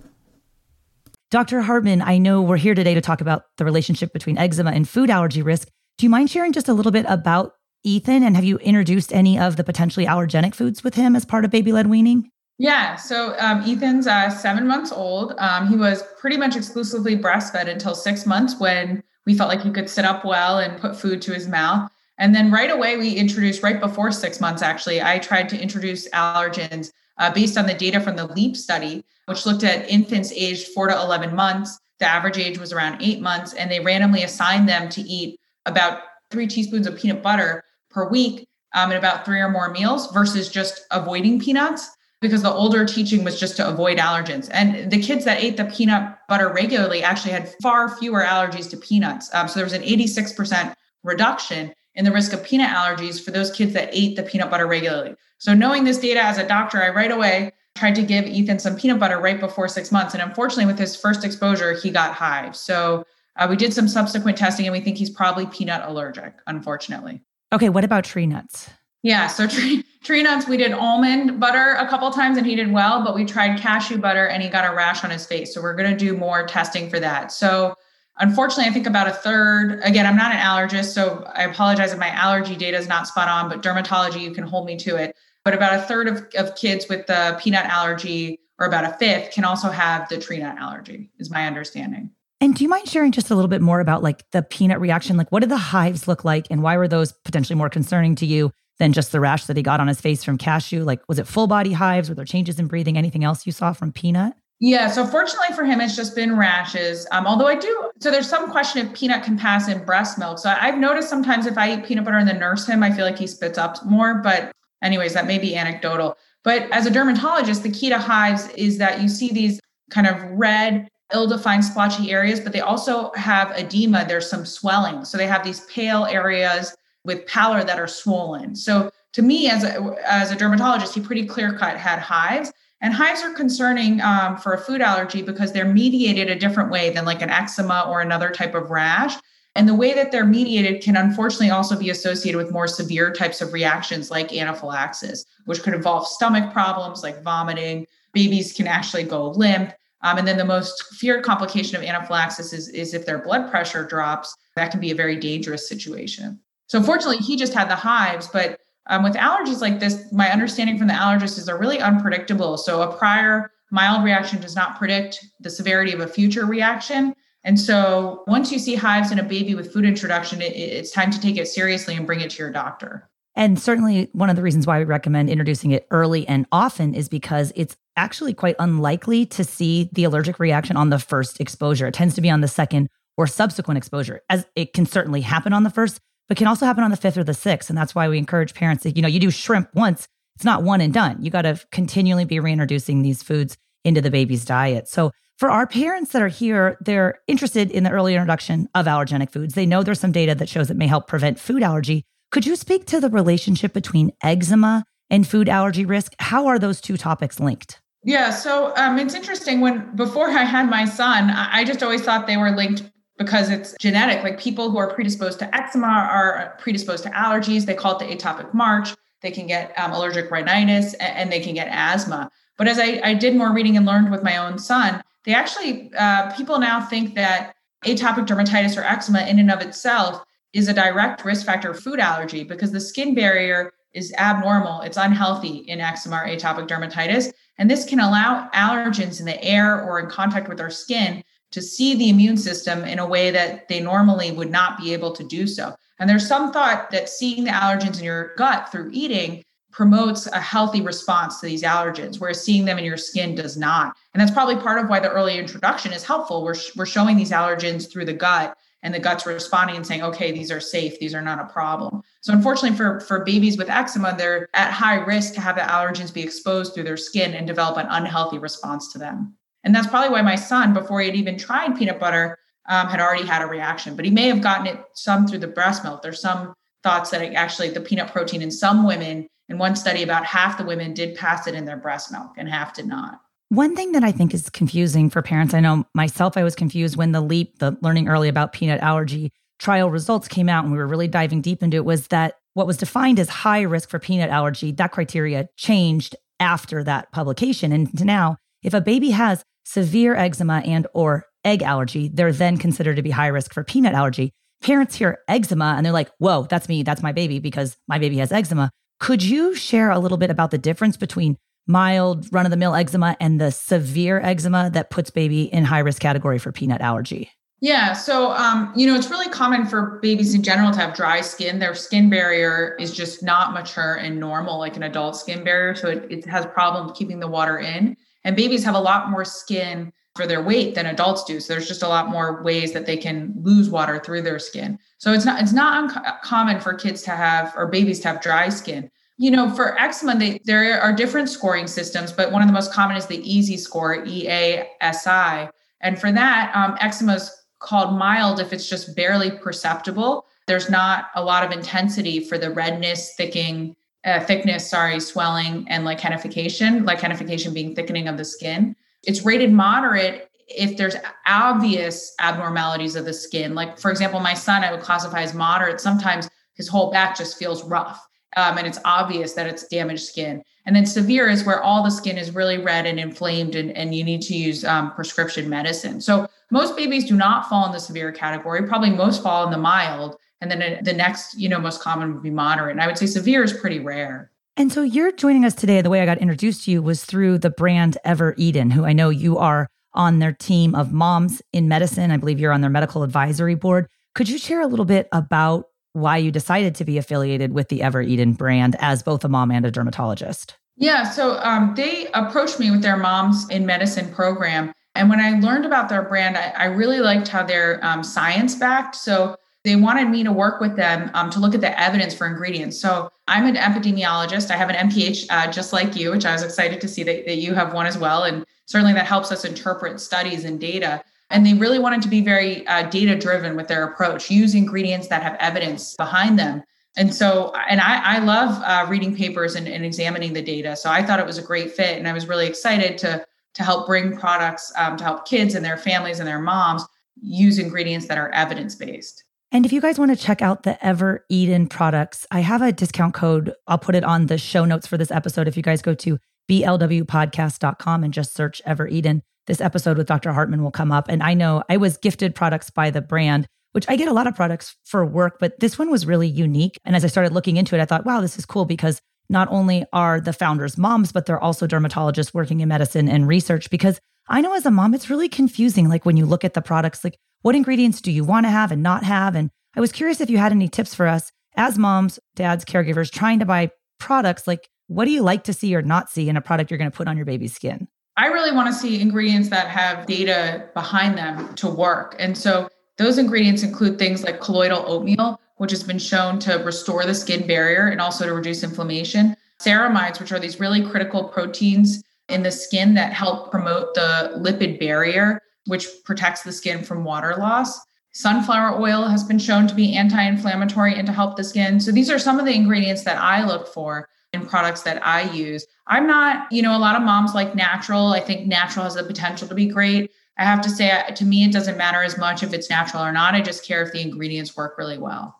Dr. 1.31 1.61
Hartman, 1.61 2.01
I 2.01 2.17
know 2.17 2.41
we're 2.41 2.57
here 2.57 2.75
today 2.75 2.95
to 2.95 3.03
talk 3.03 3.21
about 3.21 3.45
the 3.59 3.67
relationship 3.67 4.15
between 4.15 4.39
eczema 4.39 4.71
and 4.71 4.89
food 4.89 5.11
allergy 5.11 5.43
risk. 5.43 5.69
Do 6.01 6.07
you 6.07 6.11
mind 6.11 6.31
sharing 6.31 6.53
just 6.53 6.67
a 6.67 6.73
little 6.73 6.93
bit 6.93 7.05
about 7.11 7.57
Ethan? 7.83 8.23
And 8.23 8.35
have 8.35 8.43
you 8.43 8.57
introduced 8.57 9.13
any 9.13 9.39
of 9.39 9.57
the 9.57 9.65
potentially 9.65 10.07
allergenic 10.07 10.55
foods 10.55 10.83
with 10.83 10.95
him 10.95 11.15
as 11.15 11.27
part 11.27 11.45
of 11.45 11.51
baby 11.51 11.73
led 11.73 11.89
weaning? 11.89 12.31
Yeah, 12.57 12.97
so 12.97 13.35
um, 13.39 13.63
Ethan's 13.67 14.07
uh, 14.07 14.31
seven 14.31 14.67
months 14.67 14.93
old. 14.93 15.35
Um, 15.37 15.67
he 15.69 15.77
was 15.77 16.03
pretty 16.19 16.39
much 16.39 16.57
exclusively 16.57 17.19
breastfed 17.19 17.69
until 17.69 17.95
six 17.95 18.25
months 18.25 18.59
when 18.59 19.03
we 19.27 19.35
felt 19.35 19.51
like 19.51 19.61
he 19.61 19.71
could 19.71 19.91
sit 19.91 20.07
up 20.07 20.25
well 20.25 20.59
and 20.59 20.81
put 20.81 20.99
food 20.99 21.21
to 21.21 21.35
his 21.35 21.47
mouth. 21.47 21.91
And 22.17 22.35
then 22.35 22.51
right 22.51 22.71
away, 22.71 22.97
we 22.97 23.13
introduced, 23.13 23.63
right 23.63 23.79
before 23.79 24.11
six 24.11 24.41
months, 24.41 24.63
actually, 24.63 25.03
I 25.03 25.19
tried 25.19 25.51
to 25.51 25.61
introduce 25.61 26.09
allergens 26.13 26.91
uh, 27.19 27.31
based 27.31 27.59
on 27.59 27.67
the 27.67 27.75
data 27.75 28.01
from 28.01 28.17
the 28.17 28.27
LEAP 28.27 28.57
study, 28.57 29.05
which 29.27 29.45
looked 29.45 29.65
at 29.65 29.87
infants 29.91 30.33
aged 30.35 30.69
four 30.69 30.89
to 30.89 30.99
11 30.99 31.37
months. 31.37 31.79
The 31.99 32.07
average 32.07 32.39
age 32.39 32.59
was 32.59 32.73
around 32.73 33.03
eight 33.03 33.21
months, 33.21 33.53
and 33.53 33.71
they 33.71 33.81
randomly 33.81 34.23
assigned 34.23 34.67
them 34.67 34.89
to 34.89 35.03
eat 35.03 35.39
about 35.67 36.03
three 36.31 36.47
teaspoons 36.47 36.87
of 36.87 36.97
peanut 36.97 37.23
butter 37.23 37.63
per 37.91 38.09
week 38.09 38.49
um, 38.75 38.91
and 38.91 38.99
about 38.99 39.25
three 39.25 39.41
or 39.41 39.51
more 39.51 39.71
meals 39.71 40.13
versus 40.13 40.49
just 40.49 40.83
avoiding 40.91 41.41
peanuts 41.41 41.91
because 42.21 42.43
the 42.43 42.53
older 42.53 42.85
teaching 42.85 43.25
was 43.25 43.41
just 43.41 43.57
to 43.57 43.67
avoid 43.67 43.99
allergens. 43.99 44.51
And 44.53 44.91
the 44.91 45.01
kids 45.01 45.25
that 45.25 45.43
ate 45.43 45.57
the 45.57 45.65
peanut 45.65 46.19
butter 46.29 46.53
regularly 46.53 47.03
actually 47.03 47.33
had 47.33 47.55
far 47.63 47.97
fewer 47.97 48.23
allergies 48.23 48.69
to 48.71 48.77
peanuts. 48.77 49.33
Um, 49.35 49.49
so 49.49 49.55
there 49.55 49.65
was 49.65 49.73
an 49.73 49.83
86% 49.83 50.75
reduction 51.03 51.73
in 51.95 52.05
the 52.05 52.13
risk 52.13 52.33
of 52.33 52.45
peanut 52.45 52.69
allergies 52.69 53.23
for 53.23 53.31
those 53.31 53.51
kids 53.51 53.73
that 53.73 53.89
ate 53.93 54.17
the 54.17 54.23
peanut 54.23 54.51
butter 54.51 54.67
regularly. 54.67 55.15
So 55.39 55.55
knowing 55.55 55.85
this 55.85 55.99
data 55.99 56.23
as 56.23 56.37
a 56.37 56.47
doctor, 56.47 56.83
I 56.83 56.91
right 56.91 57.11
away 57.11 57.53
tried 57.77 57.95
to 57.95 58.03
give 58.03 58.27
Ethan 58.27 58.59
some 58.59 58.77
peanut 58.77 59.01
butter 59.01 59.19
right 59.19 59.41
before 59.41 59.69
six 59.69 59.91
months. 59.91 60.13
And 60.13 60.23
unfortunately, 60.23 60.67
with 60.67 60.79
his 60.79 60.95
first 60.95 61.25
exposure, 61.25 61.73
he 61.73 61.91
got 61.91 62.15
hives. 62.15 62.61
So 62.61 63.05
uh, 63.41 63.47
we 63.49 63.57
did 63.57 63.73
some 63.73 63.89
subsequent 63.89 64.37
testing 64.37 64.67
and 64.67 64.73
we 64.73 64.81
think 64.81 64.99
he's 64.99 65.11
probably 65.11 65.47
peanut 65.47 65.83
allergic, 65.89 66.35
unfortunately. 66.47 67.23
Okay, 67.53 67.71
what 67.71 67.85
about 67.85 68.05
tree 68.05 68.27
nuts? 68.27 68.71
Yeah, 69.03 69.29
so 69.29 69.47
tree, 69.49 69.83
tree 70.05 70.23
nuts, 70.23 70.47
we 70.47 70.59
did 70.59 70.73
almond 70.73 71.41
butter 71.41 71.75
a 71.79 71.89
couple 71.89 72.11
times 72.11 72.37
and 72.37 72.47
he 72.47 72.55
did 72.55 72.71
well, 72.71 73.03
but 73.03 73.15
we 73.15 73.25
tried 73.25 73.59
cashew 73.59 73.97
butter 73.97 74.29
and 74.29 74.43
he 74.43 74.51
got 74.51 74.71
a 74.71 74.77
rash 74.77 75.03
on 75.05 75.11
his 75.11 75.27
face. 75.27 75.55
So 75.55 75.63
we're 75.63 75.75
going 75.75 75.91
to 75.91 75.97
do 75.97 76.15
more 76.17 76.47
testing 76.47 76.91
for 76.91 77.01
that. 77.01 77.33
So 77.33 77.75
unfortunately, 78.19 78.67
I 78.67 78.75
think 78.75 78.87
about 78.87 79.09
a 79.09 79.13
third, 79.13 79.81
again, 79.85 80.07
I'm 80.07 80.17
not 80.17 80.33
an 80.33 80.39
allergist, 80.39 80.93
so 80.93 81.25
I 81.35 81.45
apologize 81.45 81.93
if 81.93 81.99
my 81.99 82.11
allergy 82.11 82.57
data 82.57 82.77
is 82.77 82.89
not 82.89 83.07
spot 83.07 83.29
on, 83.29 83.49
but 83.49 83.63
dermatology, 83.63 84.21
you 84.21 84.33
can 84.33 84.45
hold 84.45 84.67
me 84.67 84.77
to 84.77 84.97
it. 84.97 85.17
But 85.45 85.55
about 85.55 85.75
a 85.75 85.81
third 85.81 86.07
of, 86.07 86.27
of 86.37 86.55
kids 86.57 86.87
with 86.91 87.07
the 87.07 87.39
peanut 87.43 87.65
allergy, 87.65 88.41
or 88.59 88.67
about 88.67 88.85
a 88.85 88.93
fifth, 88.99 89.33
can 89.33 89.45
also 89.45 89.71
have 89.71 90.07
the 90.11 90.19
tree 90.19 90.37
nut 90.37 90.59
allergy, 90.59 91.11
is 91.19 91.31
my 91.31 91.47
understanding. 91.47 92.11
And 92.41 92.55
do 92.55 92.65
you 92.65 92.71
mind 92.71 92.89
sharing 92.89 93.13
just 93.13 93.31
a 93.31 93.35
little 93.35 93.49
bit 93.49 93.61
more 93.61 93.81
about 93.81 94.03
like 94.03 94.29
the 94.31 94.43
peanut 94.43 94.81
reaction? 94.81 95.17
Like, 95.17 95.31
what 95.31 95.41
did 95.41 95.51
the 95.51 95.59
hives 95.59 96.09
look 96.09 96.25
like, 96.25 96.47
and 96.51 96.63
why 96.63 96.77
were 96.77 96.89
those 96.89 97.13
potentially 97.25 97.57
more 97.57 97.71
concerning 97.71 98.15
to 98.17 98.27
you? 98.27 98.51
than 98.81 98.95
just 98.95 99.13
the 99.13 99.21
rash 99.21 99.45
that 99.45 99.57
he 99.57 99.63
got 99.63 99.79
on 99.79 99.87
his 99.87 100.01
face 100.01 100.25
from 100.25 100.39
cashew? 100.39 100.83
Like, 100.83 101.03
was 101.07 101.21
it 101.21 101.29
full 101.29 101.47
body 101.47 101.73
hives? 101.73 102.09
Were 102.09 102.15
there 102.17 102.25
changes 102.25 102.59
in 102.59 102.67
breathing? 102.67 102.97
Anything 102.97 103.23
else 103.23 103.47
you 103.47 103.53
saw 103.53 103.73
from 103.73 103.93
peanut? 103.93 104.33
Yeah, 104.59 104.89
so 104.89 105.07
fortunately 105.07 105.55
for 105.55 105.65
him, 105.65 105.81
it's 105.81 105.97
just 105.97 106.17
been 106.17 106.37
rashes. 106.37 107.07
Um, 107.13 107.27
although 107.27 107.47
I 107.47 107.55
do, 107.55 107.91
so 108.01 108.11
there's 108.11 108.29
some 108.29 108.51
question 108.51 108.85
if 108.85 108.93
peanut 108.95 109.23
can 109.23 109.39
pass 109.39 109.69
in 109.69 109.85
breast 109.85 110.19
milk. 110.19 110.39
So 110.39 110.51
I've 110.51 110.79
noticed 110.79 111.09
sometimes 111.09 111.47
if 111.47 111.57
I 111.57 111.75
eat 111.75 111.85
peanut 111.85 112.05
butter 112.05 112.19
and 112.19 112.29
then 112.29 112.39
nurse 112.39 112.67
him, 112.67 112.83
I 112.83 112.91
feel 112.91 113.05
like 113.05 113.19
he 113.19 113.27
spits 113.27 113.59
up 113.59 113.85
more. 113.85 114.17
But, 114.17 114.51
anyways, 114.83 115.15
that 115.15 115.27
may 115.27 115.39
be 115.39 115.57
anecdotal. 115.57 116.17
But 116.43 116.71
as 116.73 116.87
a 116.87 116.91
dermatologist, 116.91 117.63
the 117.63 117.71
key 117.71 117.91
to 117.91 117.99
hives 117.99 118.49
is 118.51 118.79
that 118.79 119.01
you 119.01 119.09
see 119.09 119.31
these 119.31 119.61
kind 119.91 120.07
of 120.07 120.23
red, 120.25 120.89
ill 121.13 121.27
defined 121.27 121.65
splotchy 121.65 122.11
areas, 122.11 122.41
but 122.41 122.53
they 122.53 122.61
also 122.61 123.13
have 123.13 123.53
edema. 123.57 124.05
There's 124.07 124.29
some 124.29 124.45
swelling. 124.45 125.05
So 125.05 125.17
they 125.17 125.27
have 125.27 125.45
these 125.45 125.61
pale 125.67 126.07
areas 126.07 126.77
with 127.05 127.27
pallor 127.27 127.65
that 127.65 127.79
are 127.79 127.89
swollen. 127.89 128.55
So 128.55 128.91
to 129.13 129.23
me, 129.23 129.51
as 129.51 129.65
a, 129.65 129.97
as 130.07 130.31
a 130.31 130.37
dermatologist, 130.37 130.95
he 130.95 131.01
pretty 131.01 131.27
clear 131.27 131.57
cut 131.57 131.77
had 131.77 131.99
hives. 131.99 132.53
And 132.83 132.95
hives 132.95 133.23
are 133.23 133.35
concerning 133.35 134.01
um, 134.01 134.39
for 134.39 134.55
a 134.55 134.59
food 134.59 134.81
allergy 134.81 135.21
because 135.21 135.53
they're 135.53 135.67
mediated 135.67 136.31
a 136.31 136.39
different 136.39 136.71
way 136.71 136.91
than 136.91 137.05
like 137.05 137.21
an 137.21 137.29
eczema 137.29 137.87
or 137.89 138.01
another 138.01 138.31
type 138.31 138.55
of 138.55 138.71
rash. 138.71 139.15
And 139.57 139.69
the 139.69 139.75
way 139.75 139.93
that 139.95 140.13
they're 140.13 140.25
mediated 140.25 140.83
can 140.83 140.97
unfortunately 140.97 141.51
also 141.51 141.79
be 141.79 141.91
associated 141.91 142.39
with 142.39 142.53
more 142.53 142.69
severe 142.69 143.13
types 143.13 143.41
of 143.41 143.53
reactions 143.53 144.11
like 144.11 144.33
anaphylaxis, 144.33 145.27
which 145.45 145.63
could 145.63 145.75
involve 145.75 146.07
stomach 146.07 146.53
problems 146.53 147.03
like 147.03 147.23
vomiting. 147.23 147.87
Babies 148.13 148.53
can 148.53 148.67
actually 148.67 149.03
go 149.03 149.31
limp. 149.31 149.73
Um, 150.03 150.19
and 150.19 150.27
then 150.27 150.39
the 150.39 150.45
most 150.45 150.83
feared 150.95 151.25
complication 151.25 151.77
of 151.77 151.83
anaphylaxis 151.83 152.53
is, 152.53 152.69
is 152.69 152.95
if 152.95 153.07
their 153.07 153.19
blood 153.19 153.51
pressure 153.51 153.85
drops, 153.85 154.35
that 154.57 154.71
can 154.71 154.81
be 154.81 154.91
a 154.91 154.95
very 154.95 155.17
dangerous 155.17 155.69
situation. 155.69 156.41
So 156.69 156.79
unfortunately, 156.79 157.19
he 157.19 157.37
just 157.37 157.53
had 157.53 157.69
the 157.69 157.77
hives, 157.77 158.29
but 158.29 158.59
um, 158.87 159.03
with 159.03 159.15
allergies 159.15 159.61
like 159.61 159.79
this, 159.79 160.11
my 160.13 160.31
understanding 160.31 160.79
from 160.79 160.89
the 160.89 160.95
allergist 160.95 161.39
is 161.39 161.47
they're 161.47 161.59
really 161.59 161.81
unpredictable. 161.81 162.57
So 162.57 162.83
a 162.83 162.97
prior 162.97 163.51
mild 163.71 164.05
reaction 164.05 164.41
does 164.41 164.57
not 164.57 164.79
predict 164.79 165.25
the 165.41 165.51
severity 165.51 165.93
of 165.93 166.01
a 166.01 166.07
future 166.07 166.47
reaction. 166.47 167.15
And 167.45 167.59
so 167.59 168.25
once 168.27 168.53
you 168.53 168.59
see 168.59 168.75
hives 168.75 169.13
in 169.13 169.19
a 169.19 169.23
baby 169.23 169.55
with 169.55 169.73
food 169.73 169.85
introduction, 169.85 170.43
it, 170.43 170.53
it's 170.55 170.91
time 170.91 171.11
to 171.11 171.21
take 171.21 171.37
it 171.37 171.49
seriously 171.49 171.95
and 171.95 172.07
bring 172.07 172.21
it 172.21 172.31
to 172.31 172.39
your 172.39 172.51
doctor. 172.51 173.09
And 173.37 173.59
certainly, 173.59 174.11
one 174.13 174.29
of 174.29 174.37
the 174.37 174.43
reasons 174.43 174.67
why 174.67 174.79
we 174.81 174.85
recommend 174.85 175.31
introducing 175.31 175.71
it 175.71 175.87
early 175.91 176.27
and 176.27 176.47
often 176.51 176.95
is 176.95 177.09
because 177.09 177.53
it's 177.55 177.77
actually 178.01 178.33
quite 178.33 178.57
unlikely 178.59 179.27
to 179.27 179.45
see 179.45 179.91
the 179.93 180.05
allergic 180.05 180.39
reaction 180.41 180.75
on 180.77 180.89
the 180.89 180.99
first 180.99 181.39
exposure. 181.39 181.87
It 181.87 181.95
tends 181.95 182.15
to 182.15 182.23
be 182.23 182.31
on 182.31 182.41
the 182.41 182.49
second 182.49 182.89
or 183.19 183.27
subsequent 183.27 183.77
exposure, 183.77 184.23
as 184.31 184.47
it 184.57 184.73
can 184.73 184.87
certainly 184.87 185.21
happen 185.21 185.53
on 185.53 185.65
the 185.65 185.71
first, 185.71 186.01
but 186.27 186.39
can 186.39 186.47
also 186.47 186.65
happen 186.65 186.83
on 186.83 186.91
the 186.91 186.97
fifth 186.97 187.19
or 187.19 187.25
the 187.25 187.35
sixth. 187.35 187.69
And 187.69 187.77
that's 187.77 187.95
why 187.95 188.09
we 188.09 188.17
encourage 188.17 188.55
parents 188.55 188.85
that, 188.85 188.97
you 188.97 189.03
know, 189.03 189.09
you 189.09 189.21
do 189.21 189.31
shrimp 189.31 189.69
once, 189.75 190.09
it's 190.37 190.45
not 190.47 190.63
one 190.63 190.81
and 190.81 190.95
done. 190.95 191.23
You 191.23 191.31
got 191.31 191.43
to 191.43 191.61
continually 191.71 192.25
be 192.25 192.41
reintroducing 192.41 193.03
these 193.03 193.23
foods 193.23 193.59
into 193.85 194.01
the 194.01 194.11
baby's 194.11 194.47
diet. 194.47 194.89
So 194.89 195.11
for 195.37 195.51
our 195.51 195.67
parents 195.67 196.13
that 196.13 196.23
are 196.23 196.29
here, 196.29 196.79
they're 196.81 197.19
interested 197.27 197.71
in 197.71 197.85
the 197.85 197.91
early 197.91 198.15
introduction 198.15 198.69
of 198.75 198.87
allergenic 198.87 199.31
foods. 199.31 199.55
They 199.55 199.67
know 199.67 199.83
there's 199.83 200.01
some 200.01 200.13
data 200.13 200.35
that 200.35 200.49
shows 200.49 200.71
it 200.71 200.77
may 200.77 200.87
help 200.87 201.07
prevent 201.07 201.39
food 201.39 201.63
allergy. 201.63 202.05
Could 202.31 202.47
you 202.47 202.57
speak 202.57 202.87
to 202.87 203.01
the 203.01 203.11
relationship 203.11 203.75
between 203.75 204.13
eczema 204.23 204.85
and 205.11 205.27
food 205.27 205.49
allergy 205.49 205.85
risk? 205.85 206.15
How 206.19 206.47
are 206.47 206.59
those 206.59 206.81
two 206.81 206.97
topics 206.97 207.41
linked? 207.41 207.83
Yeah, 208.03 208.31
so 208.31 208.75
um, 208.77 208.99
it's 208.99 209.15
interesting. 209.15 209.61
When 209.61 209.95
before 209.95 210.31
I 210.31 210.45
had 210.45 210.71
my 210.71 210.85
son, 210.85 211.31
I 211.31 211.65
just 211.65 211.83
always 211.83 212.03
thought 212.03 212.27
they 212.27 212.39
were 212.39 212.51
linked 212.51 212.83
because 213.19 213.51
it's 213.51 213.75
genetic. 213.79 214.23
Like 214.23 214.41
people 214.41 214.71
who 214.71 214.79
are 214.79 214.93
predisposed 214.93 215.39
to 215.41 215.55
eczema 215.55 215.87
are 215.87 216.57
predisposed 216.59 217.03
to 217.05 217.11
allergies. 217.11 217.67
They 217.67 217.75
call 217.75 217.99
it 217.99 217.99
the 217.99 218.17
atopic 218.17 218.55
march. 218.55 218.95
They 219.21 219.31
can 219.31 219.47
get 219.47 219.79
um, 219.79 219.93
allergic 219.93 220.31
rhinitis 220.31 220.95
and, 220.95 221.31
they 221.31 221.41
can 221.41 221.55
get 221.55 221.69
asthma. 221.71 222.31
But 222.57 222.69
as 222.69 222.79
I, 222.79 223.01
I, 223.05 223.13
did 223.13 223.37
more 223.37 223.53
reading 223.53 223.77
and 223.77 223.85
learned 223.85 224.11
with 224.11 224.23
my 224.23 224.39
own 224.39 224.59
son, 224.59 225.03
they 225.27 225.35
actually, 225.35 225.93
uh, 225.99 226.35
people 226.35 226.59
now 226.59 226.81
think 226.81 227.15
that 227.17 227.55
atopic 227.85 228.27
dermatitis 228.27 228.79
or 228.79 228.85
eczema 228.85 229.27
in 229.27 229.39
and 229.39 229.51
of 229.51 229.61
itself 229.61 230.25
is 230.55 230.69
a 230.69 230.75
direct 230.75 231.25
risk 231.25 231.45
factor 231.45 231.71
of 231.71 231.81
food 231.81 232.01
allergy 232.01 232.45
because 232.45 232.73
the 232.73 232.81
skin 232.81 233.15
barrier 233.15 233.73
is 233.93 234.13
abnormal. 234.15 234.81
It's 234.81 234.97
unhealthy 234.97 235.59
in 235.69 235.81
eczema 235.81 236.17
or 236.17 236.27
atopic 236.27 236.67
dermatitis. 236.67 237.33
And 237.61 237.71
this 237.71 237.85
can 237.85 238.01
allow 238.01 238.49
allergens 238.55 239.21
in 239.21 239.27
the 239.27 239.45
air 239.45 239.83
or 239.83 240.01
in 240.01 240.09
contact 240.09 240.49
with 240.49 240.63
our 240.63 240.71
skin 240.71 241.23
to 241.51 241.61
see 241.61 241.95
the 241.95 242.09
immune 242.09 242.39
system 242.39 242.85
in 242.85 242.99
a 242.99 243.07
way 243.07 243.31
that 243.31 243.69
they 243.69 243.81
normally 243.81 244.33
would 244.33 244.51
not 244.51 244.79
be 244.79 244.95
able 244.95 245.13
to 245.13 245.23
do 245.25 245.47
so. 245.47 245.75
And 245.99 246.09
there's 246.09 246.27
some 246.27 246.53
thought 246.53 246.91
that 246.91 247.11
seeing 247.11 247.45
the 247.45 247.51
allergens 247.51 247.99
in 247.99 248.05
your 248.05 248.35
gut 248.37 248.73
through 248.73 248.89
eating 248.95 249.43
promotes 249.73 250.27
a 250.27 250.41
healthy 250.41 250.81
response 250.81 251.39
to 251.39 251.47
these 251.47 251.63
allergens, 251.63 252.19
whereas 252.19 252.43
seeing 252.43 252.65
them 252.65 252.79
in 252.79 252.85
your 252.85 252.97
skin 252.97 253.35
does 253.35 253.59
not. 253.59 253.95
And 254.15 254.21
that's 254.23 254.33
probably 254.33 254.57
part 254.57 254.83
of 254.83 254.89
why 254.89 254.99
the 254.99 255.11
early 255.11 255.39
introduction 255.39 255.93
is 255.93 256.03
helpful. 256.03 256.43
We're, 256.43 256.57
we're 256.77 256.87
showing 256.87 257.19
these 257.19 257.31
allergens 257.31 257.93
through 257.93 258.07
the 258.07 258.15
gut 258.15 258.57
and 258.83 258.95
the 258.95 258.99
gut's 258.99 259.27
responding 259.27 259.77
and 259.77 259.87
saying, 259.87 260.03
okay, 260.03 260.33
these 260.33 260.51
are 260.51 260.61
safe, 260.61 260.99
these 260.99 261.15
are 261.15 261.21
not 261.21 261.39
a 261.39 261.53
problem. 261.53 262.03
So 262.23 262.33
unfortunately 262.33 262.77
for, 262.77 263.01
for 263.01 263.25
babies 263.25 263.59
with 263.59 263.69
eczema, 263.69 264.15
they're 264.17 264.49
at 264.55 264.73
high 264.73 264.97
risk 264.97 265.35
to 265.35 265.41
have 265.41 265.57
the 265.57 265.63
allergens 265.63 266.13
be 266.13 266.23
exposed 266.23 266.75
through 266.75 266.85
their 266.85 266.97
skin 266.97 267.35
and 267.35 267.47
develop 267.47 267.77
an 267.77 267.87
unhealthy 267.91 268.39
response 268.39 268.93
to 268.93 268.99
them. 268.99 269.35
And 269.65 269.75
that's 269.75 269.87
probably 269.87 270.11
why 270.11 270.23
my 270.23 270.37
son, 270.37 270.73
before 270.73 271.01
he 271.01 271.07
had 271.07 271.17
even 271.17 271.37
tried 271.37 271.77
peanut 271.77 272.01
butter, 272.01 272.39
um, 272.69 272.89
had 272.89 273.01
already 273.01 273.27
had 273.27 273.43
a 273.43 273.47
reaction. 273.47 273.97
But 273.97 274.05
he 274.05 274.11
may 274.11 274.29
have 274.29 274.41
gotten 274.41 274.67
it 274.67 274.81
some 274.95 275.27
through 275.27 275.41
the 275.41 275.49
breast 275.49 275.85
milk. 275.85 276.03
There's 276.03 276.21
some 276.21 276.55
thoughts 276.83 277.11
that 277.11 277.23
actually 277.35 277.71
the 277.71 277.81
peanut 277.81 278.11
protein 278.11 278.41
in 278.41 278.51
some 278.51 278.87
women, 278.87 279.29
in 279.49 279.59
one 279.59 279.77
study, 279.77 280.03
about 280.03 280.25
half 280.25 280.57
the 280.57 280.65
women 280.65 280.95
did 280.95 281.17
pass 281.17 281.47
it 281.47 281.55
in 281.55 281.67
their 281.67 281.77
breast 281.77 282.11
milk 282.11 282.33
and 282.39 282.49
half 282.49 282.75
did 282.75 282.87
not. 282.87 283.21
One 283.51 283.75
thing 283.75 283.91
that 283.93 284.05
I 284.05 284.13
think 284.13 284.33
is 284.33 284.49
confusing 284.49 285.11
for 285.11 285.23
parents, 285.23 285.55
I 285.55 285.61
know 285.61 285.85
myself, 285.93 286.37
I 286.37 286.45
was 286.45 286.55
confused 286.55 286.95
when 286.95 287.11
the 287.11 287.21
LEAP, 287.21 287.59
the 287.59 287.77
learning 287.83 288.07
early 288.07 288.29
about 288.29 288.53
peanut 288.53 288.81
allergy 288.81 289.33
trial 289.59 289.91
results 289.91 290.29
came 290.29 290.49
out 290.49 290.63
and 290.63 290.73
we 290.73 290.79
were 290.79 290.87
really 290.87 291.09
diving 291.09 291.43
deep 291.43 291.61
into 291.61 291.77
it, 291.77 291.85
was 291.85 292.07
that 292.07 292.35
what 292.55 292.69
was 292.69 292.77
defined 292.77 293.19
as 293.19 293.29
high 293.29 293.63
risk 293.63 293.91
for 293.91 293.99
peanut 293.99 294.31
allergy, 294.31 294.71
that 294.71 294.93
criteria 294.93 295.49
changed 295.57 296.15
after 296.39 296.85
that 296.85 297.11
publication. 297.11 297.73
And 297.73 298.05
now, 298.05 298.37
if 298.63 298.73
a 298.73 298.81
baby 298.81 299.11
has 299.11 299.43
severe 299.65 300.15
eczema 300.15 300.63
and 300.65 300.87
or 300.95 301.27
egg 301.45 301.63
allergy, 301.63 302.09
they're 302.09 302.33
then 302.33 302.57
considered 302.57 302.97
to 302.97 303.03
be 303.03 303.11
high 303.11 303.27
risk 303.27 303.53
for 303.53 303.65
peanut 303.65 303.95
allergy. 303.95 304.31
parents 304.63 304.95
hear 304.95 305.19
eczema 305.27 305.75
and 305.77 305.85
they're 305.85 305.93
like, 305.93 306.11
whoa, 306.19 306.47
that's 306.49 306.69
me, 306.69 306.85
that's 306.85 307.03
my 307.03 307.13
baby 307.13 307.41
because 307.41 307.77
my 307.89 307.99
baby 307.99 308.19
has 308.19 308.31
eczema. 308.31 308.71
Could 309.01 309.23
you 309.23 309.55
share 309.55 309.91
a 309.91 309.99
little 309.99 310.19
bit 310.19 310.31
about 310.31 310.51
the 310.51 310.59
difference 310.59 310.97
between 310.97 311.37
mild 311.67 312.27
run 312.33 312.47
of 312.47 312.51
the 312.51 312.57
mill 312.57 312.75
eczema 312.75 313.17
and 313.21 313.41
the 313.41 313.51
severe 313.51 314.21
eczema 314.21 314.71
that 314.71 314.91
puts 314.91 315.11
baby 315.11 315.45
in 315.45 315.65
high 315.65 315.79
risk 315.79 316.01
category 316.01 316.39
for 316.39 316.53
peanut 316.53 316.81
allergy? 316.81 317.31
Yeah, 317.63 317.93
so 317.93 318.33
um, 318.33 318.73
you 318.75 318.87
know, 318.87 318.95
it's 318.95 319.11
really 319.11 319.29
common 319.29 319.67
for 319.67 319.99
babies 320.01 320.35
in 320.35 320.43
general 320.43 320.71
to 320.73 320.79
have 320.79 320.95
dry 320.95 321.21
skin. 321.21 321.59
Their 321.59 321.75
skin 321.75 322.09
barrier 322.09 322.75
is 322.81 322.95
just 322.95 323.23
not 323.23 323.53
mature 323.53 323.97
and 323.97 324.19
normal 324.19 324.59
like 324.59 324.77
an 324.77 324.83
adult 324.83 325.15
skin 325.17 325.45
barrier, 325.45 325.75
so 325.75 325.89
it, 325.89 326.07
it 326.11 326.27
has 326.27 326.47
problems 326.47 326.97
keeping 326.97 327.21
the 327.21 327.29
water 327.29 327.59
in. 327.59 327.97
And 328.25 328.35
babies 328.35 328.65
have 328.65 328.75
a 328.75 328.81
lot 328.81 329.11
more 329.11 329.25
skin 329.27 329.93
for 330.17 330.27
their 330.27 330.43
weight 330.43 330.75
than 330.75 330.87
adults 330.87 331.25
do. 331.25 331.39
So 331.39 331.53
there's 331.53 331.69
just 331.69 331.83
a 331.83 331.89
lot 331.89 332.09
more 332.09 332.43
ways 332.43 332.73
that 332.73 332.87
they 332.87 332.97
can 332.97 333.33
lose 333.43 333.71
water 333.71 334.01
through 334.05 334.23
their 334.23 334.39
skin. 334.39 334.79
So 334.99 335.13
it's 335.13 335.25
not 335.25 335.41
it's 335.41 335.53
not 335.53 335.97
uncommon 335.97 336.61
for 336.61 336.75
kids 336.75 337.03
to 337.03 337.11
have 337.11 337.53
or 337.57 337.67
babies 337.67 338.01
to 338.01 338.09
have 338.09 338.23
dry 338.23 338.49
skin. 338.49 338.91
You 339.21 339.31
know, 339.31 339.51
for 339.51 339.79
eczema, 339.79 340.17
they, 340.17 340.41
there 340.45 340.81
are 340.81 340.95
different 340.95 341.29
scoring 341.29 341.67
systems, 341.67 342.11
but 342.11 342.33
one 342.33 342.41
of 342.41 342.49
the 342.49 342.55
most 342.55 342.73
common 342.73 342.97
is 342.97 343.05
the 343.05 343.19
EASI 343.19 343.59
score, 343.59 344.03
E 344.07 344.27
A 344.27 344.67
S 344.81 345.07
I. 345.07 345.51
And 345.83 346.01
for 346.01 346.11
that, 346.11 346.51
um, 346.57 346.79
eczema 346.81 347.17
is 347.17 347.31
called 347.59 347.99
mild 347.99 348.41
if 348.41 348.55
it's 348.55 348.67
just 348.67 348.97
barely 348.97 349.31
perceptible. 349.31 350.25
There's 350.47 350.71
not 350.71 351.09
a 351.17 351.23
lot 351.23 351.45
of 351.45 351.53
intensity 351.53 352.21
for 352.21 352.39
the 352.39 352.51
redness, 352.51 353.13
thickening, 353.15 353.77
uh, 354.07 354.21
thickness, 354.21 354.71
sorry, 354.71 354.99
swelling, 355.01 355.69
and 355.69 355.85
lichenification, 355.87 356.85
lichenification 356.85 357.53
being 357.53 357.75
thickening 357.75 358.09
of 358.09 358.17
the 358.17 358.25
skin. 358.25 358.75
It's 359.03 359.27
rated 359.27 359.53
moderate 359.53 360.31
if 360.49 360.79
there's 360.79 360.97
obvious 361.27 362.15
abnormalities 362.21 362.97
of 362.97 363.05
the 363.05 363.13
skin. 363.13 363.55
Like, 363.55 363.79
for 363.79 363.91
example, 363.91 364.19
my 364.21 364.33
son, 364.33 364.65
I 364.65 364.73
would 364.73 364.81
classify 364.81 365.21
as 365.21 365.35
moderate. 365.35 365.79
Sometimes 365.79 366.31
his 366.55 366.69
whole 366.69 366.91
back 366.91 367.19
just 367.19 367.37
feels 367.37 367.63
rough. 367.65 368.07
Um, 368.37 368.59
and 368.59 368.67
it's 368.67 368.79
obvious 368.85 369.33
that 369.33 369.47
it's 369.47 369.67
damaged 369.67 370.05
skin. 370.05 370.43
And 370.67 370.77
then 370.77 370.87
severe 370.87 371.29
is 371.29 371.45
where 371.45 371.63
all 371.63 371.83
the 371.83 371.91
skin 371.91 372.17
is 372.17 372.35
really 372.35 372.59
red 372.59 372.87
and 372.87 373.01
inflamed, 373.01 373.55
and, 373.55 373.77
and 373.77 373.95
you 373.95 374.05
need 374.05 374.23
to 374.23 374.35
use 374.35 374.65
um, 374.65 374.93
prescription 374.95 375.49
medicine. 375.49 376.01
So 376.01 376.29
most 376.51 376.77
babies 376.77 377.07
do 377.07 377.17
not 377.17 377.49
fall 377.49 377.67
in 377.67 377.73
the 377.73 377.81
severe 377.81 378.13
category. 378.13 378.67
Probably 378.69 378.91
most 378.91 379.23
fall 379.23 379.45
in 379.45 379.51
the 379.51 379.59
mild, 379.59 380.17
and 380.41 380.51
then 380.51 380.85
the 380.85 380.93
next, 380.93 381.39
you 381.39 381.49
know, 381.49 381.59
most 381.59 381.81
common 381.81 382.15
would 382.15 382.23
be 382.23 382.31
moderate. 382.31 382.73
And 382.73 382.81
I 382.81 382.87
would 382.87 382.99
say 382.99 383.07
severe 383.07 383.43
is 383.43 383.53
pretty 383.53 383.81
rare. 383.81 384.31
And 384.57 384.73
so 384.73 384.83
you're 384.83 385.13
joining 385.13 385.45
us 385.45 385.55
today. 385.55 385.81
The 385.81 385.91
way 385.91 386.01
I 386.01 386.07
got 386.07 386.19
introduced 386.19 386.65
to 386.65 386.71
you 386.71 386.83
was 386.83 387.05
through 387.05 387.39
the 387.39 387.51
brand 387.51 387.97
Evereden, 388.05 388.71
who 388.71 388.85
I 388.85 388.93
know 388.93 389.09
you 389.09 389.39
are 389.39 389.69
on 389.95 390.19
their 390.19 390.33
team 390.33 390.75
of 390.75 390.93
moms 390.93 391.41
in 391.53 391.67
medicine. 391.67 392.11
I 392.11 392.17
believe 392.17 392.39
you're 392.39 392.53
on 392.53 392.61
their 392.61 392.71
medical 392.71 393.03
advisory 393.03 393.55
board. 393.55 393.89
Could 394.15 394.29
you 394.29 394.39
share 394.39 394.61
a 394.61 394.67
little 394.67 394.85
bit 394.85 395.09
about 395.13 395.70
why 395.93 396.17
you 396.17 396.31
decided 396.31 396.75
to 396.77 396.85
be 396.85 396.99
affiliated 396.99 397.53
with 397.53 397.69
the 397.69 397.81
Evereden 397.81 398.37
brand 398.37 398.77
as 398.79 399.03
both 399.03 399.25
a 399.25 399.29
mom 399.29 399.51
and 399.51 399.67
a 399.67 399.71
dermatologist? 399.71 400.57
Yeah, 400.77 401.11
so 401.11 401.39
um, 401.41 401.75
they 401.77 402.07
approached 402.15 402.59
me 402.59 402.71
with 402.71 402.83
their 402.83 402.97
Moms 402.97 403.49
in 403.51 403.67
Medicine 403.67 404.11
program. 404.13 404.73
And 404.95 405.11
when 405.11 405.21
I 405.21 405.39
learned 405.39 405.67
about 405.67 405.89
their 405.89 406.03
brand, 406.03 406.37
I, 406.37 406.53
I 406.57 406.65
really 406.67 407.01
liked 407.01 407.29
how 407.29 407.43
they're 407.43 407.85
um, 407.85 408.03
science 408.03 408.55
backed. 408.55 408.97
So 408.97 409.37
they 409.63 409.77
wanted 409.77 410.09
me 410.09 410.25
to 410.25 410.33
work 410.33 410.61
with 410.61 410.77
them 410.77 411.11
um, 411.13 411.29
to 411.31 411.39
look 411.39 411.55
at 411.55 411.61
the 411.61 411.79
evidence 411.79 412.15
for 412.15 412.27
ingredients. 412.27 412.81
So 412.81 413.11
I'm 413.29 413.47
an 413.47 413.57
epidemiologist. 413.57 414.51
I 414.51 414.57
have 414.57 414.71
an 414.71 414.89
MPH 414.89 415.27
uh, 415.29 415.53
just 415.53 415.73
like 415.73 415.97
you, 415.97 416.13
which 416.13 416.25
I 416.25 416.33
was 416.33 416.43
excited 416.43 416.81
to 416.81 416.89
see 416.89 417.03
that, 417.03 417.27
that 417.27 417.37
you 417.37 417.55
have 417.55 417.75
one 417.75 417.87
as 417.87 417.99
well. 417.99 418.25
And 418.25 418.47
certainly 418.65 418.95
that 418.95 419.07
helps 419.07 419.31
us 419.31 419.45
interpret 419.45 420.01
studies 420.01 420.45
and 420.45 420.59
data. 420.59 421.03
And 421.31 421.47
they 421.47 421.55
really 421.55 421.79
wanted 421.79 422.03
to 422.03 422.09
be 422.09 422.21
very 422.21 422.67
uh, 422.67 422.89
data 422.91 423.17
driven 423.17 423.57
with 423.57 423.69
their 423.69 423.85
approach, 423.85 424.31
use 424.31 424.55
ingredients 424.55 425.09
that 425.09 425.23
have 425.23 425.37
evidence 425.39 425.95
behind 425.97 426.39
them. 426.39 426.63
And 426.97 427.15
so, 427.15 427.55
and 427.69 427.81
I, 427.81 428.17
I 428.17 428.19
love 428.19 428.61
uh, 428.65 428.91
reading 428.91 429.15
papers 429.15 429.55
and, 429.55 429.69
and, 429.69 429.85
examining 429.85 430.33
the 430.33 430.43
data. 430.43 430.75
So 430.75 430.91
I 430.91 431.05
thought 431.05 431.21
it 431.21 431.27
was 431.27 431.39
a 431.39 431.43
great 431.43 431.71
fit. 431.71 431.97
And 431.97 432.09
I 432.09 432.13
was 432.13 432.27
really 432.27 432.49
excited 432.49 432.99
to, 432.99 433.25
to 433.55 433.63
help 433.63 433.87
bring 433.87 434.17
products 434.17 434.73
um, 434.77 434.97
to 434.97 435.05
help 435.05 435.25
kids 435.25 435.55
and 435.55 435.65
their 435.65 435.77
families 435.77 436.19
and 436.19 436.27
their 436.27 436.41
moms 436.41 436.85
use 437.23 437.59
ingredients 437.59 438.07
that 438.09 438.19
are 438.19 438.31
evidence 438.31 438.75
based. 438.75 439.25
And 439.53 439.67
if 439.67 439.73
you 439.73 439.81
guys 439.81 439.99
want 439.99 440.17
to 440.17 440.17
check 440.17 440.43
out 440.43 440.63
the 440.63 440.79
Evereden 440.83 441.69
products, 441.69 442.27
I 442.31 442.41
have 442.41 442.63
a 442.63 442.71
discount 442.71 443.15
code. 443.15 443.53
I'll 443.67 443.79
put 443.79 443.97
it 443.97 444.05
on 444.05 444.27
the 444.27 444.39
show 444.39 444.65
notes 444.65 444.87
for 444.87 444.97
this 444.97 445.11
episode. 445.11 445.49
If 445.49 445.57
you 445.57 445.63
guys 445.63 445.83
go 445.83 445.95
to 445.95 446.19
blwpodcast.com 446.51 448.05
and 448.05 448.13
just 448.13 448.35
search 448.35 448.61
Evereden, 448.67 449.23
this 449.47 449.61
episode 449.61 449.97
with 449.97 450.09
Dr. 450.09 450.33
Hartman 450.33 450.63
will 450.63 450.71
come 450.71 450.91
up. 450.91 451.09
And 451.09 451.23
I 451.23 451.35
know 451.35 451.63
I 451.69 451.77
was 451.77 451.97
gifted 451.97 452.35
products 452.35 452.71
by 452.71 452.91
the 452.91 453.01
brand, 453.01 453.47
which 453.73 453.87
I 453.89 453.97
get 453.97 454.09
a 454.09 454.13
lot 454.13 454.27
of 454.27 454.35
products 454.35 454.77
for 454.85 455.05
work, 455.07 455.39
but 455.39 455.59
this 455.61 455.79
one 455.79 455.91
was 455.91 456.07
really 456.07 456.29
unique. 456.29 456.79
And 456.85 456.97
as 456.97 457.05
I 457.05 457.09
started 457.09 457.33
looking 457.33 457.57
into 457.57 457.77
it, 457.77 457.81
I 457.81 457.85
thought, 457.85 458.05
wow, 458.05 458.21
this 458.21 458.39
is 458.39 458.45
cool 458.45 458.65
because 458.65 459.01
not 459.29 459.49
only 459.51 459.85
are 459.93 460.21
the 460.21 460.33
founders 460.33 460.77
moms, 460.77 461.13
but 461.13 461.27
they're 461.27 461.41
also 461.41 461.67
dermatologists 461.67 462.35
working 462.35 462.61
in 462.61 462.69
medicine 462.69 463.09
and 463.09 463.29
research. 463.29 463.71
Because 463.71 464.01
I 464.29 464.41
know 464.41 464.55
as 464.55 464.67
a 464.67 464.73
mom, 464.73 464.93
it's 464.93 465.09
really 465.09 465.29
confusing. 465.29 465.89
Like 465.89 466.05
when 466.05 466.17
you 466.17 466.27
look 466.27 466.45
at 466.45 466.55
the 466.55 466.63
products, 466.63 467.05
like 467.05 467.17
what 467.43 467.55
ingredients 467.55 468.01
do 468.01 468.11
you 468.11 468.25
want 468.25 468.47
to 468.47 468.51
have 468.51 468.73
and 468.73 468.83
not 468.83 469.05
have? 469.05 469.37
And 469.37 469.51
I 469.77 469.81
was 469.81 469.93
curious 469.93 470.21
if 470.21 470.31
you 470.31 470.39
had 470.39 470.53
any 470.53 470.69
tips 470.69 470.95
for 470.95 471.07
us 471.07 471.31
as 471.57 471.79
moms, 471.79 472.19
dads, 472.35 472.65
caregivers 472.65 473.11
trying 473.11 473.39
to 473.39 473.47
buy 473.47 473.71
products. 473.99 474.49
Like, 474.49 474.69
what 474.91 475.05
do 475.05 475.13
you 475.13 475.23
like 475.23 475.45
to 475.45 475.53
see 475.53 475.73
or 475.77 475.83
not 475.83 476.11
see 476.11 476.29
in 476.29 476.37
a 476.37 476.41
product 476.41 476.69
you're 476.69 476.77
going 476.77 476.91
to 476.91 476.97
put 476.97 477.07
on 477.07 477.17
your 477.17 477.25
baby's 477.25 477.55
skin? 477.55 477.87
I 478.17 478.27
really 478.27 478.51
want 478.51 478.67
to 478.67 478.73
see 478.73 479.01
ingredients 479.01 479.49
that 479.51 479.69
have 479.69 480.05
data 480.05 480.69
behind 480.75 481.17
them 481.17 481.55
to 481.55 481.69
work. 481.69 482.17
And 482.19 482.37
so 482.37 482.69
those 482.99 483.17
ingredients 483.17 483.63
include 483.63 484.01
things 484.01 484.25
like 484.25 484.41
colloidal 484.41 484.83
oatmeal, 484.91 485.41
which 485.59 485.71
has 485.71 485.85
been 485.85 486.01
shown 486.01 486.41
to 486.41 486.55
restore 486.65 487.07
the 487.07 487.15
skin 487.15 487.47
barrier 487.47 487.87
and 487.87 488.01
also 488.01 488.27
to 488.27 488.35
reduce 488.35 488.65
inflammation. 488.65 489.37
Ceramides, 489.63 490.19
which 490.19 490.33
are 490.33 490.41
these 490.41 490.59
really 490.59 490.85
critical 490.85 491.23
proteins 491.23 492.03
in 492.29 492.43
the 492.43 492.51
skin 492.51 492.95
that 492.95 493.13
help 493.13 493.53
promote 493.53 493.95
the 493.95 494.33
lipid 494.39 494.81
barrier, 494.81 495.41
which 495.67 495.87
protects 496.05 496.43
the 496.43 496.53
skin 496.53 496.83
from 496.83 497.05
water 497.05 497.37
loss. 497.39 497.81
Sunflower 498.13 498.81
oil 498.81 499.07
has 499.07 499.23
been 499.23 499.39
shown 499.39 499.69
to 499.69 499.75
be 499.75 499.95
anti 499.95 500.21
inflammatory 500.21 500.97
and 500.97 501.07
to 501.07 501.13
help 501.13 501.37
the 501.37 501.45
skin. 501.45 501.79
So 501.79 501.93
these 501.93 502.11
are 502.11 502.19
some 502.19 502.41
of 502.41 502.45
the 502.45 502.55
ingredients 502.55 503.05
that 503.05 503.19
I 503.19 503.45
look 503.45 503.69
for 503.69 504.09
in 504.33 504.47
products 504.47 504.83
that 504.83 505.05
I 505.05 505.23
use. 505.33 505.67
I'm 505.87 506.07
not, 506.07 506.51
you 506.53 506.63
know, 506.63 506.77
a 506.77 506.79
lot 506.79 506.97
of 506.97 507.03
moms 507.03 507.35
like 507.35 507.55
natural. 507.55 508.09
I 508.09 508.21
think 508.21 508.47
natural 508.47 508.85
has 508.85 508.95
the 508.95 509.03
potential 509.03 509.49
to 509.49 509.55
be 509.55 509.67
great. 509.67 510.13
I 510.39 510.45
have 510.45 510.61
to 510.63 510.71
say, 510.71 511.03
to 511.15 511.25
me, 511.25 511.45
it 511.45 511.53
doesn't 511.53 511.77
matter 511.77 512.03
as 512.03 512.17
much 512.17 512.43
if 512.43 512.53
it's 512.53 512.71
natural 512.71 513.03
or 513.03 513.13
not. 513.13 513.35
I 513.35 513.41
just 513.41 513.67
care 513.67 513.83
if 513.83 513.93
the 513.93 514.01
ingredients 514.01 514.57
work 514.57 514.79
really 514.79 514.99
well. 514.99 515.40